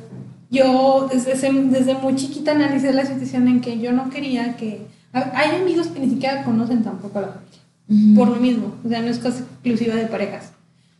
[0.50, 4.86] yo desde, ese- desde muy chiquita analicé la situación en que yo no quería que...
[5.12, 9.00] Hay amigos que ni siquiera conocen tampoco a la familia, por lo mismo, o sea,
[9.02, 10.52] no es cosa exclusiva de parejas.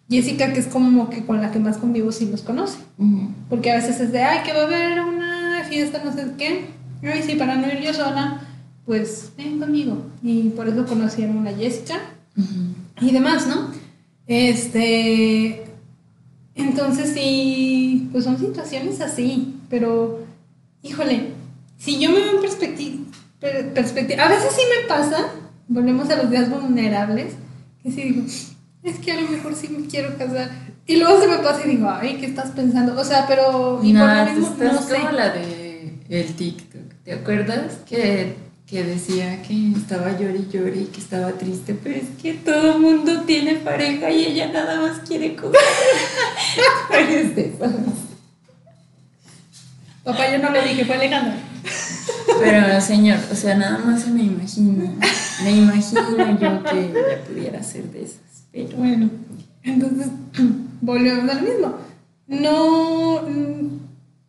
[0.08, 2.78] Jessica, que es como que con la que más convivo, sí los conoce.
[3.48, 6.64] Porque a veces es de, ay, que va a haber una fiesta, no sé qué.
[7.04, 8.40] Ay, sí, para no ir yo sola,
[8.86, 10.02] pues ven conmigo.
[10.24, 12.00] Y por eso conocieron a Jessica
[13.00, 13.68] y demás, ¿no?
[14.26, 15.64] Este.
[16.60, 20.20] Entonces sí, pues son situaciones así, pero,
[20.82, 21.30] híjole,
[21.78, 23.04] si yo me veo en perspectiva,
[23.74, 25.30] perspectiva, a veces sí me pasa,
[25.68, 27.34] volvemos a los días vulnerables,
[27.82, 28.22] que sí digo,
[28.82, 30.50] es que a lo mejor sí me quiero casar.
[30.86, 32.98] Y luego se me pasa y digo, ay, ¿qué estás pensando?
[33.00, 33.80] O sea, pero...
[33.82, 34.94] Y No, por lo mismo, estás no sé.
[34.96, 36.82] como la de el TikTok.
[37.04, 38.34] ¿Te acuerdas que,
[38.70, 41.74] que decía que estaba llore y que estaba triste?
[41.74, 45.60] Pero es que todo mundo tiene pareja y ella nada más quiere comer.
[46.92, 47.72] Eres de esas.
[50.04, 51.34] Papá, yo no le dije, fue Alejandra.
[52.38, 54.96] Pero señor, o sea, nada más se me imagino.
[55.42, 58.44] Me imagino yo que ella pudiera ser de esas.
[58.52, 59.10] Pero Bueno,
[59.64, 60.06] entonces
[60.80, 61.74] volvemos a lo mismo.
[62.28, 63.22] No,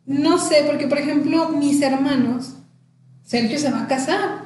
[0.07, 2.55] no sé, porque por ejemplo, mis hermanos,
[3.31, 4.41] Sergio se va a casar.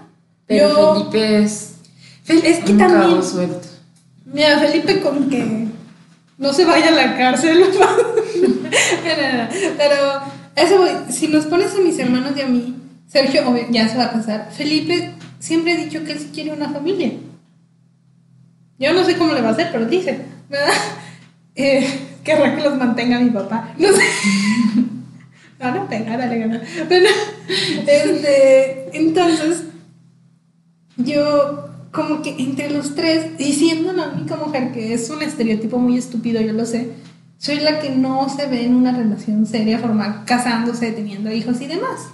[0.45, 1.73] pero Yo- Felipe es
[2.27, 3.67] Fel- es que un también, suelto.
[4.25, 5.65] mira, Felipe con que
[6.37, 7.63] no se vaya a la cárcel.
[9.77, 10.21] Pero
[10.55, 12.75] eso voy, si nos pones a mis hermanos y a mí,
[13.07, 14.49] Sergio ya se va a casar.
[14.55, 17.11] Felipe siempre ha dicho que él sí quiere una familia.
[18.77, 20.73] Yo no sé cómo le va a hacer, pero dice, ¿verdad?
[21.57, 21.87] Eh,
[22.25, 23.73] querrá que los mantenga mi papá.
[23.77, 24.03] No sé.
[25.59, 26.61] Me van a pegar, Alejandra.
[26.89, 27.09] Pero,
[27.87, 29.63] este, entonces,
[30.97, 35.79] yo como que entre los tres, y siendo la única mujer que es un estereotipo
[35.79, 36.91] muy estúpido, yo lo sé,
[37.37, 41.67] soy la que no se ve en una relación seria, formal, casándose, teniendo hijos y
[41.67, 42.09] demás.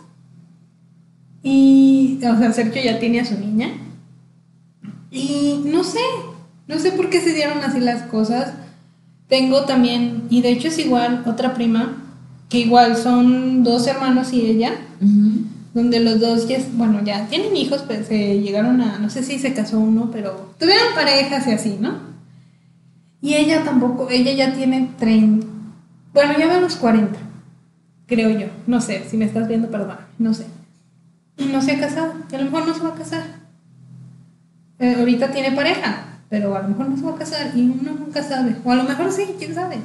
[1.44, 3.72] Y, o sea, Sergio ya tiene a su niña.
[5.10, 6.00] Y no sé,
[6.68, 8.54] no sé por qué se dieron así las cosas.
[9.28, 12.01] Tengo también, y de hecho es igual, otra prima,
[12.52, 15.46] que igual son dos hermanos y ella, Ujú.
[15.74, 19.40] donde los dos ya, bueno, ya tienen hijos, pues se llegaron a, no sé si
[19.40, 21.94] se casó uno, pero tuvieron parejas y así, ¿no?
[23.22, 25.48] Y ella tampoco, ella ya tiene 30,
[26.14, 27.18] bueno, ya va a los 40,
[28.06, 30.46] creo yo, no sé, si me estás viendo, perdón, no sé.
[31.38, 33.24] No se ha casado, y a lo mejor no se va a casar.
[34.78, 37.94] Eh, ahorita tiene pareja, pero a lo mejor no se va a casar y uno
[37.98, 39.78] nunca sabe, o a lo mejor sí, quién sabe.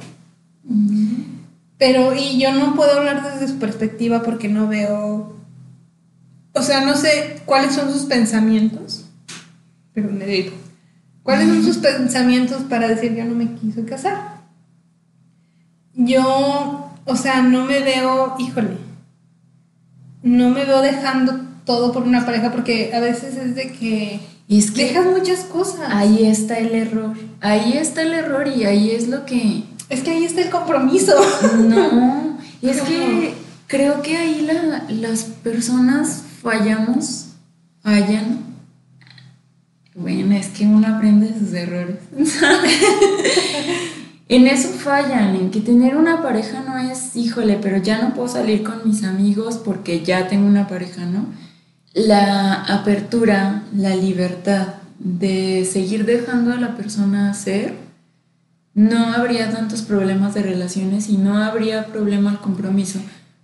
[0.65, 1.37] Ujú.
[1.77, 5.35] Pero, y yo no puedo hablar desde su perspectiva porque no veo.
[6.53, 9.05] O sea, no sé cuáles son sus pensamientos.
[9.93, 10.51] Pero me digo.
[11.23, 14.37] ¿Cuáles son sus pensamientos para decir yo no me quiso casar?
[15.93, 18.77] Yo, o sea, no me veo, híjole,
[20.23, 24.71] no me veo dejando todo por una pareja porque a veces es de que es
[24.71, 25.89] que dejas muchas cosas.
[25.89, 27.13] ahí está el error.
[27.41, 31.13] Ahí está el error y ahí es lo que Es que ahí está el compromiso.
[31.59, 32.89] No, es ¿Cómo?
[32.89, 33.33] que
[33.67, 37.27] creo que ahí la- las personas fallamos,
[37.81, 38.39] fallan.
[39.95, 41.97] Bueno, es que uno aprende de sus errores.
[44.29, 48.27] en eso fallan, en que tener una pareja no es, híjole, pero ya no puedo
[48.27, 51.25] salir con mis amigos porque ya tengo una pareja, ¿no?
[51.93, 54.67] La apertura, la libertad
[54.99, 57.73] de seguir dejando a la persona ser
[58.77, 62.99] no habría tantos problemas de relaciones y no habría problema al compromiso,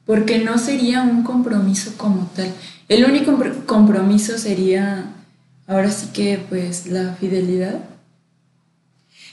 [0.05, 2.53] porque no sería un compromiso como tal.
[2.88, 5.05] El único compr- compromiso sería,
[5.65, 7.79] ahora sí que, pues, la fidelidad.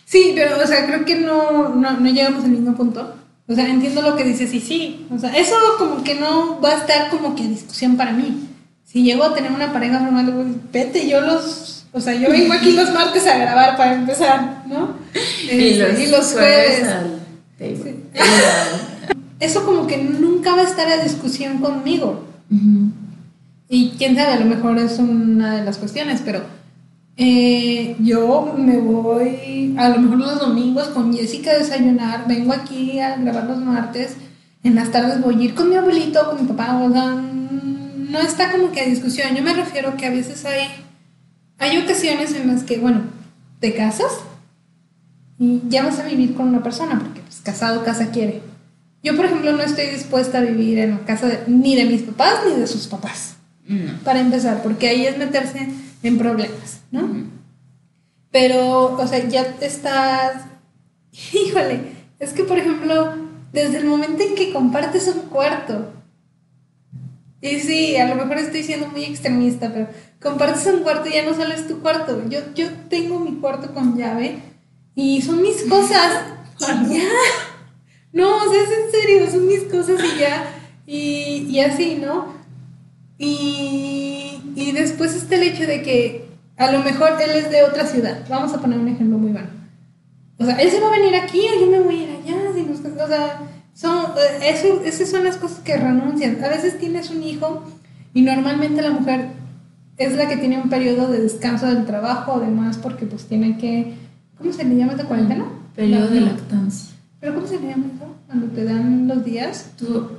[0.07, 3.15] Sí, pero, o sea, creo que no, no, no llegamos al mismo punto.
[3.47, 5.07] O sea, entiendo lo que dices y sí.
[5.15, 8.49] O sea, eso como que no va a estar como que discusión para mí.
[8.87, 11.80] Si llego a tener una pareja formal, vete, yo los...
[11.93, 14.97] O sea, yo vengo aquí los martes a grabar para empezar, ¿no?
[15.13, 16.87] Este, y los jueves.
[16.87, 17.21] al
[17.59, 17.97] table.
[19.41, 22.27] eso como que nunca va a estar a discusión conmigo.
[23.69, 26.43] Y quién sabe, a lo mejor es una de las cuestiones, pero
[27.17, 32.99] eh, yo me voy a lo mejor los domingos con Jessica a desayunar, vengo aquí
[32.99, 34.17] a grabar los martes,
[34.63, 38.21] en las tardes voy a ir con mi abuelito, con mi papá, o sea, no
[38.21, 39.35] está como que a discusión.
[39.35, 40.69] Yo me refiero que a veces hay,
[41.61, 43.03] hay ocasiones en las que, bueno,
[43.61, 44.11] te casas
[45.39, 48.41] y ya vas a vivir con una persona, porque pues casado casa quiere.
[49.03, 52.41] Yo, por ejemplo, no estoy dispuesta a vivir en la casa ni de mis papás
[52.49, 53.37] ni de sus papás.
[54.05, 55.69] Para empezar, porque ahí es meterse
[56.03, 57.09] en problemas, ¿no?
[58.33, 60.43] Pero, o sea, ya estás...
[61.33, 61.81] Híjole,
[62.19, 63.15] es que, por ejemplo,
[63.53, 65.93] desde el momento en que compartes un cuarto,
[67.41, 69.89] y sí, a lo mejor estoy siendo muy extremista, pero
[70.21, 72.23] compartes un cuarto y ya no solo es tu cuarto.
[72.29, 74.39] Yo, yo tengo mi cuarto con llave
[74.95, 76.25] y son mis cosas.
[76.59, 77.09] ya.
[78.13, 80.55] No, o sea, es en serio, son mis cosas y ya.
[80.87, 82.35] Y, y así, ¿no?
[83.19, 86.25] Y, y después está el hecho de que
[86.57, 88.27] a lo mejor él es de otra ciudad.
[88.29, 89.49] Vamos a poner un ejemplo muy bueno.
[90.39, 93.05] O sea, él se va a venir aquí o yo me voy a ir allá.
[93.05, 93.41] o sea,
[93.75, 96.43] son, eh, eso, esas son las cosas que renuncian.
[96.43, 97.63] A veces tienes un hijo
[98.13, 99.40] y normalmente la mujer
[100.01, 103.95] es la que tiene un periodo de descanso del trabajo, además porque pues tiene que,
[104.39, 105.45] ¿cómo se le llama de cuarentena?
[105.77, 106.97] Periodo de lactancia.
[107.21, 108.17] ¿Pero cómo se le llama eso?
[108.27, 109.73] Cuando te dan los días.
[109.77, 110.13] Tú,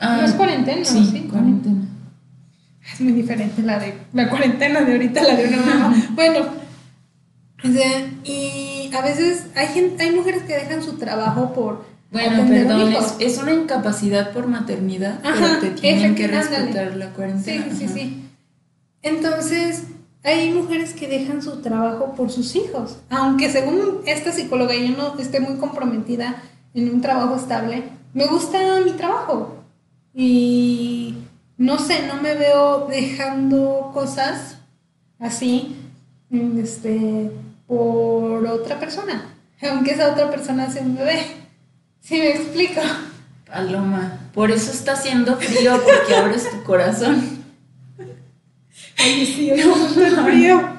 [0.00, 1.28] no es cuarentena, sí, ¿sí?
[1.30, 1.82] cuarentena.
[2.90, 5.94] Es muy diferente la de la cuarentena de ahorita, la de una mamá.
[6.14, 6.46] bueno,
[7.62, 12.46] o sea, y a veces hay, gente, hay mujeres que dejan su trabajo por bueno,
[12.48, 17.66] perdón, es, una incapacidad por maternidad, pero te tienen que respetar la cuarentena.
[17.70, 18.25] Sí, sí, sí.
[19.02, 19.84] Entonces,
[20.24, 22.98] hay mujeres que dejan su trabajo por sus hijos.
[23.10, 26.42] Aunque según esta psicóloga yo no esté muy comprometida
[26.74, 29.56] en un trabajo estable, me gusta mi trabajo.
[30.12, 31.14] Y
[31.58, 34.58] no sé, no me veo dejando cosas
[35.20, 35.76] así
[36.30, 37.30] este,
[37.66, 39.32] por otra persona.
[39.62, 41.24] Aunque esa otra persona sea un bebé.
[42.00, 42.80] Sí, me explico.
[43.46, 47.35] Paloma, por eso está haciendo frío, porque abres tu corazón.
[48.98, 50.76] Ay, sí, no, frío.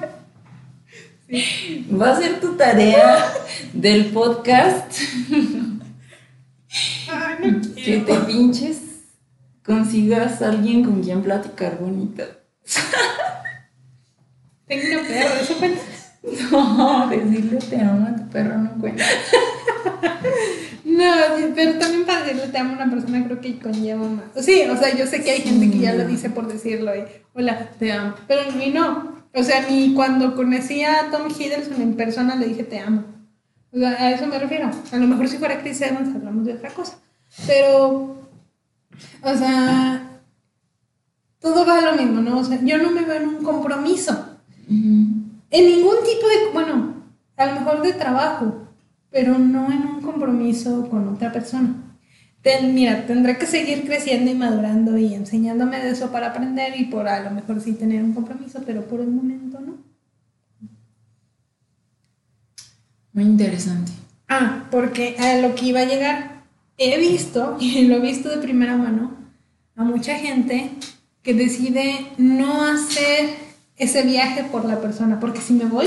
[2.00, 3.32] Va a ser tu tarea
[3.72, 4.92] del podcast.
[7.10, 8.80] Ay, no que te pinches,
[9.64, 12.24] consigas a alguien con quien platicar bonito.
[14.66, 15.82] Tengo una perra, ¿eso cuenta?
[16.50, 19.04] No, decirle te amo a tu perro no cuenta.
[20.98, 21.04] No,
[21.54, 24.44] pero también para decirle te amo a una persona creo que conlleva más.
[24.44, 27.04] Sí, o sea, yo sé que hay gente que ya lo dice por decirlo y
[27.34, 28.14] hola, te amo.
[28.26, 29.16] Pero a mí no.
[29.32, 33.04] O sea, ni cuando conocí a Tom Hiddleston en persona le dije te amo.
[33.72, 34.68] O sea, a eso me refiero.
[34.90, 36.98] A lo mejor si fuera Chris Evans hablamos de otra cosa.
[37.46, 38.16] Pero,
[39.22, 40.20] o sea,
[41.38, 42.40] todo va a lo mismo, ¿no?
[42.40, 44.36] O sea, yo no me veo en un compromiso.
[44.68, 46.94] En ningún tipo de, bueno,
[47.36, 48.67] a lo mejor de trabajo
[49.10, 51.74] pero no en un compromiso con otra persona.
[52.72, 57.08] mira, tendré que seguir creciendo y madurando y enseñándome de eso para aprender y por
[57.08, 59.76] a lo mejor sí tener un compromiso, pero por el momento no.
[63.12, 63.92] Muy interesante.
[64.28, 66.42] Ah, porque a lo que iba a llegar,
[66.76, 69.12] he visto, y lo he visto de primera mano,
[69.74, 70.70] a mucha gente
[71.22, 73.30] que decide no hacer
[73.76, 75.86] ese viaje por la persona, porque si me voy,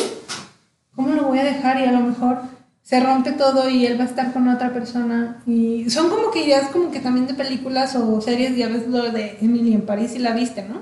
[0.95, 1.79] ¿cómo lo voy a dejar?
[1.79, 2.41] Y a lo mejor
[2.83, 5.41] se rompe todo y él va a estar con otra persona.
[5.45, 9.11] Y son como que ideas como que también de películas o series, ya ves lo
[9.11, 10.81] de Emily en París y la viste, ¿no?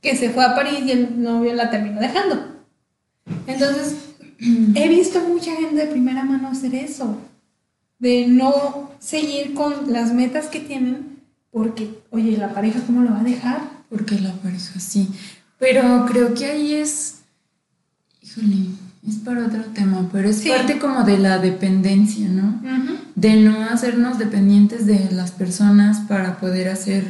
[0.00, 2.58] Que se fue a París y el novio la terminó dejando.
[3.46, 3.96] Entonces,
[4.74, 7.18] he visto mucha gente de primera mano hacer eso,
[7.98, 11.18] de no seguir con las metas que tienen,
[11.50, 13.60] porque, oye, ¿la pareja cómo lo va a dejar?
[13.90, 15.08] Porque la pareja sí.
[15.58, 17.22] Pero creo que ahí es,
[18.22, 18.68] híjole,
[19.06, 22.60] es para otro tema, pero es parte como de la dependencia, ¿no?
[23.14, 27.04] De no hacernos dependientes de las personas para poder hacer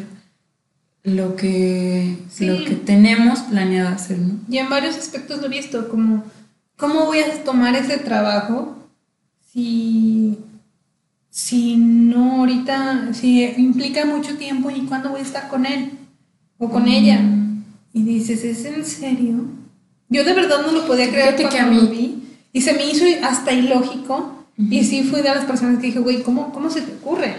[1.05, 4.39] lo que, lo que tenemos planeado hacer, ¿no?
[4.49, 6.24] Y en varios aspectos lo he visto, como,
[6.76, 8.76] ¿cómo voy a tomar ese trabajo
[9.53, 10.39] si,
[11.30, 15.93] si no ahorita, si implica mucho tiempo y cuándo voy a estar con él
[16.59, 17.20] o con ella?
[17.95, 19.59] Y dices, ¿es en serio?
[20.09, 21.88] Yo de verdad no lo podía creer que a mí...
[21.90, 22.24] vi.
[22.52, 24.46] Y se me hizo hasta ilógico.
[24.56, 27.36] Y sí fui de las personas que dije, güey, ¿cómo, ¿cómo se te ocurre?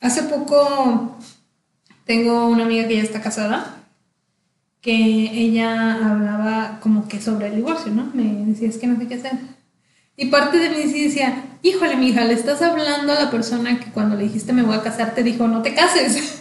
[0.00, 1.18] Hace poco
[2.06, 3.84] tengo una amiga que ya está casada,
[4.80, 8.10] que ella hablaba como que sobre el divorcio, ¿no?
[8.14, 9.32] Me decía, es que no sé qué hacer.
[10.16, 13.90] Y parte de mí sí decía, híjole, mija, le estás hablando a la persona que
[13.90, 16.39] cuando le dijiste me voy a casar te dijo no te cases.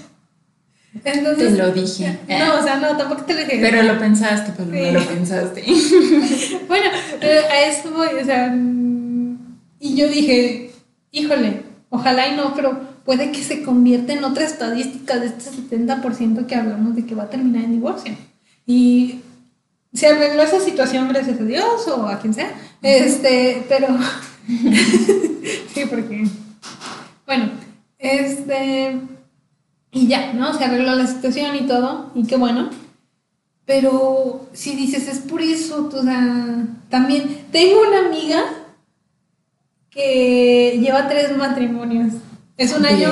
[1.04, 2.18] Entonces, te lo dije.
[2.28, 3.60] No, o sea, no, tampoco te lo dije.
[3.62, 5.64] Pero lo pensaste, pero no lo pensaste.
[6.68, 6.86] bueno,
[7.22, 8.56] a eso voy, o sea,
[9.80, 10.72] y yo dije,
[11.12, 16.46] híjole, ojalá y no, pero puede que se convierta en otra estadística de este 70%
[16.46, 18.14] que hablamos de que va a terminar en divorcio.
[18.66, 19.22] Y
[19.94, 23.88] se arregló esa situación gracias a Dios o a quien sea, este, pero
[24.48, 26.28] sí, porque
[27.26, 27.50] bueno,
[27.98, 29.00] este
[29.92, 30.54] y ya, ¿no?
[30.54, 32.70] Se arregló la situación y todo, y qué bueno.
[33.66, 38.44] Pero si dices, es por eso, o sea, también tengo una amiga
[39.90, 42.14] que lleva tres matrimonios.
[42.58, 43.10] Es un año.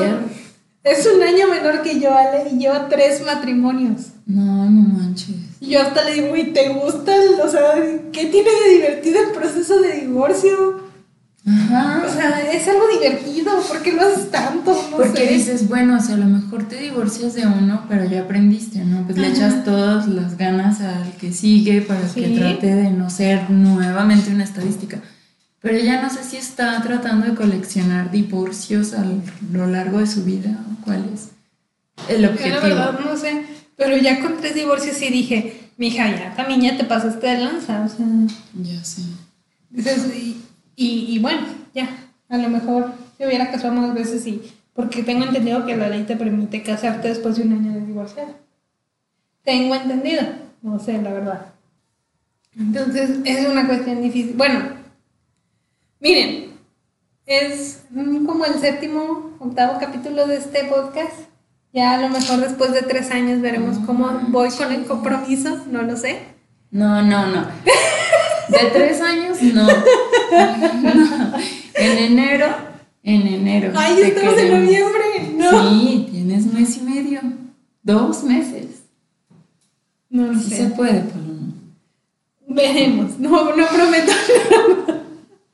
[0.84, 4.14] Es un año menor que yo, Ale, y lleva tres matrimonios.
[4.26, 5.36] No, no manches.
[5.60, 7.14] Y yo hasta le digo, ¿y te gusta?
[7.44, 7.74] O sea,
[8.14, 10.87] ¿qué tiene de divertido el proceso de divorcio?
[11.48, 12.04] Ajá.
[12.06, 14.76] O sea, es algo divertido, ¿por qué lo haces tanto?
[14.92, 18.84] Porque dices, bueno, o sea, a lo mejor te divorcias de uno, pero ya aprendiste,
[18.84, 19.06] ¿no?
[19.06, 23.50] Pues le echas todas las ganas al que sigue para que trate de no ser
[23.50, 25.00] nuevamente una estadística.
[25.62, 29.06] Pero ya no sé si está tratando de coleccionar divorcios a
[29.52, 31.30] lo largo de su vida cuál es
[32.10, 32.56] el objetivo.
[32.56, 33.46] La verdad no sé,
[33.76, 37.86] pero ya con tres divorcios sí dije, mija, ya también ya te pasaste de lanza,
[37.86, 38.06] o sea.
[38.54, 39.02] Ya sé.
[40.78, 41.42] Y, y, bueno,
[41.74, 41.90] ya,
[42.30, 44.42] a lo mejor se hubiera casado más veces y
[44.74, 48.36] porque tengo entendido que la ley te permite casarte después de un año de divorciado.
[49.44, 50.22] Tengo entendido,
[50.62, 51.48] no sé, la verdad.
[52.58, 54.36] Entonces, es una cuestión difícil.
[54.38, 54.78] Bueno,
[56.00, 56.52] Miren,
[57.26, 57.84] es
[58.26, 61.22] como el séptimo, octavo capítulo de este podcast.
[61.74, 65.82] Ya a lo mejor después de tres años veremos cómo voy con el compromiso, no
[65.82, 66.20] lo sé.
[66.70, 67.48] No, no, no.
[68.50, 69.68] De tres años, no.
[71.74, 72.48] En enero,
[73.04, 73.74] en enero.
[73.76, 75.04] Ay, estamos en noviembre,
[75.36, 75.70] ¿no?
[75.70, 77.22] Sí, tienes mes y medio.
[77.84, 78.84] Dos meses.
[80.10, 80.58] No lo sí sé.
[80.58, 81.54] se puede, Paloma.
[82.48, 83.20] Veremos.
[83.20, 84.12] No, no prometo
[84.52, 85.04] nada.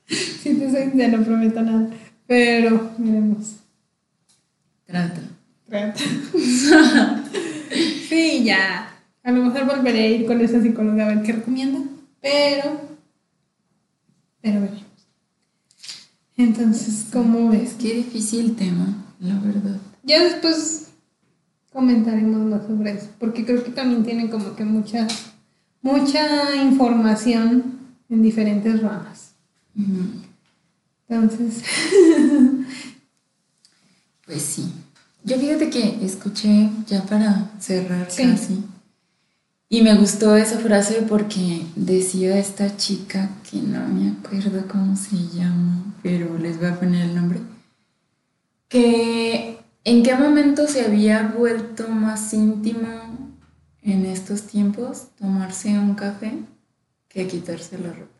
[0.07, 1.89] Si te soy ya no prometo nada.
[2.27, 3.55] Pero miremos.
[4.85, 5.21] Trata.
[5.67, 5.99] Trata.
[8.09, 8.89] sí, ya.
[9.23, 11.79] A lo mejor volveré a ir con esa psicóloga a ver qué recomienda.
[12.23, 12.79] Pero.
[14.41, 14.83] Pero veremos.
[16.37, 17.75] Entonces, ¿cómo ves?
[17.79, 19.77] Qué difícil tema, la verdad.
[20.03, 20.87] Ya después
[21.71, 23.09] comentaremos más sobre eso.
[23.19, 25.07] Porque creo que también tiene como que mucha.
[25.81, 29.33] Mucha información en diferentes ramas.
[31.09, 31.61] Entonces,
[34.25, 34.71] pues sí.
[35.25, 38.63] Yo fíjate que escuché ya para cerrar casi.
[39.73, 45.15] Y me gustó esa frase porque decía esta chica, que no me acuerdo cómo se
[45.35, 47.39] llama, pero les voy a poner el nombre,
[48.69, 52.87] que en qué momento se había vuelto más íntimo
[53.81, 56.33] en estos tiempos tomarse un café
[57.07, 58.13] que quitarse la ropa.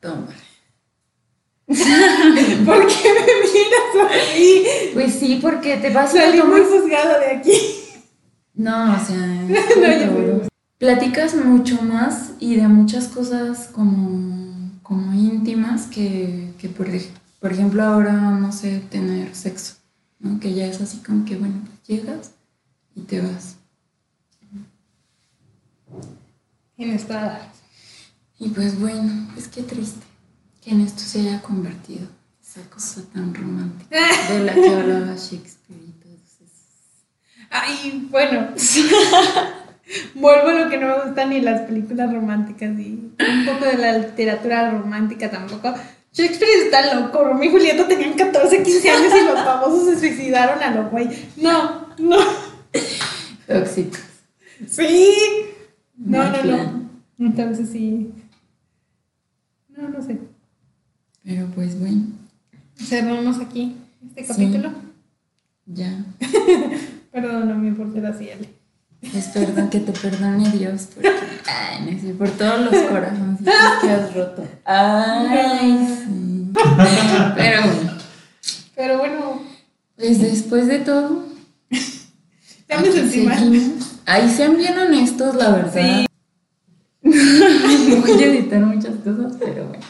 [0.00, 0.34] Toma.
[1.68, 4.64] ¿Por qué me miras así?
[4.92, 6.62] Pues sí, porque te vas a tomar...
[6.68, 7.81] muy de aquí.
[8.54, 10.48] No, o sea, no,
[10.78, 16.88] platicas mucho más y de muchas cosas como, como íntimas que, que por,
[17.40, 19.74] por, ejemplo ahora, no sé, tener sexo,
[20.18, 20.38] ¿no?
[20.40, 22.32] Que ya es así como que, bueno, llegas
[22.94, 23.56] y te vas.
[26.76, 27.52] En esta
[28.42, 30.04] y pues bueno, es que triste
[30.60, 32.08] que en esto se haya convertido
[32.42, 33.96] esa cosa tan romántica
[34.28, 35.80] de la que hablaba Shakespeare
[37.52, 38.48] Ay, bueno.
[40.14, 43.76] Vuelvo a lo que no me gustan ni las películas románticas y un poco de
[43.76, 45.74] la literatura romántica tampoco.
[46.12, 50.62] Shakespeare está loco, Romeo y Julieta tenían 14, 15 años y los famosos se suicidaron
[50.62, 51.08] a lo güey.
[51.36, 52.16] No, no.
[53.46, 54.00] Tóxicos.
[54.66, 55.14] Sí.
[55.96, 56.88] No, no, no.
[57.18, 58.12] Entonces sí.
[59.68, 60.18] No, no sé.
[61.22, 62.06] Pero pues bueno.
[62.76, 63.76] Cerramos aquí
[64.06, 64.72] este capítulo.
[65.66, 66.04] Ya.
[67.12, 68.48] Perdóname por ser así, Ale.
[69.02, 71.10] Es perdón, que te perdone Dios porque,
[71.46, 73.40] ay, no sé, por todos los corazones
[73.80, 74.48] que has roto.
[74.64, 76.52] Ay, sí.
[77.36, 77.92] Pero bueno.
[78.76, 79.42] Pero bueno.
[79.96, 81.24] Pues después de todo.
[82.68, 83.52] sentí mal.
[84.06, 85.72] Ahí sean bien honestos, la verdad.
[85.74, 86.06] Sí.
[87.02, 89.84] Voy a editar muchas cosas, pero bueno.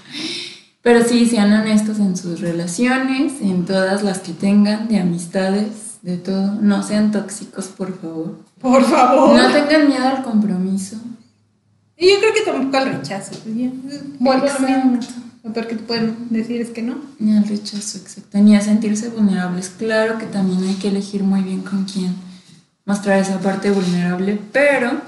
[0.83, 6.19] Pero sí, sean honestos en sus relaciones, en todas las que tengan, de amistades, de
[6.19, 6.53] todo.
[6.61, 8.39] No sean tóxicos, por favor.
[8.61, 9.37] Por favor.
[9.37, 10.97] No tengan miedo al compromiso.
[11.97, 13.33] Y yo creo que tampoco al rechazo.
[13.43, 13.55] Pues
[14.19, 15.01] Vuelvo a lo mismo.
[15.45, 16.97] Lo peor que te pueden decir es que no.
[17.19, 18.39] Ni al rechazo, exacto.
[18.39, 19.71] Ni a sentirse vulnerables.
[19.71, 22.15] Claro que también hay que elegir muy bien con quién
[22.85, 25.01] mostrar esa parte vulnerable, pero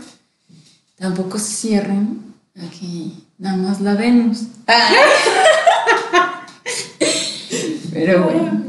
[0.96, 2.22] tampoco se cierren
[2.68, 4.44] aquí nada más la Venus.
[7.92, 8.63] pero bueno.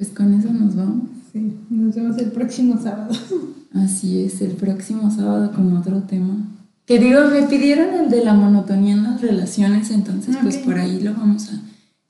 [0.00, 1.10] Pues con eso nos vamos.
[1.30, 3.10] Sí, nos vemos el próximo sábado.
[3.74, 6.38] Así es, el próximo sábado con otro tema.
[6.86, 11.00] Que digo, me pidieron el de la monotonía en las relaciones, entonces pues por ahí
[11.00, 11.60] lo vamos a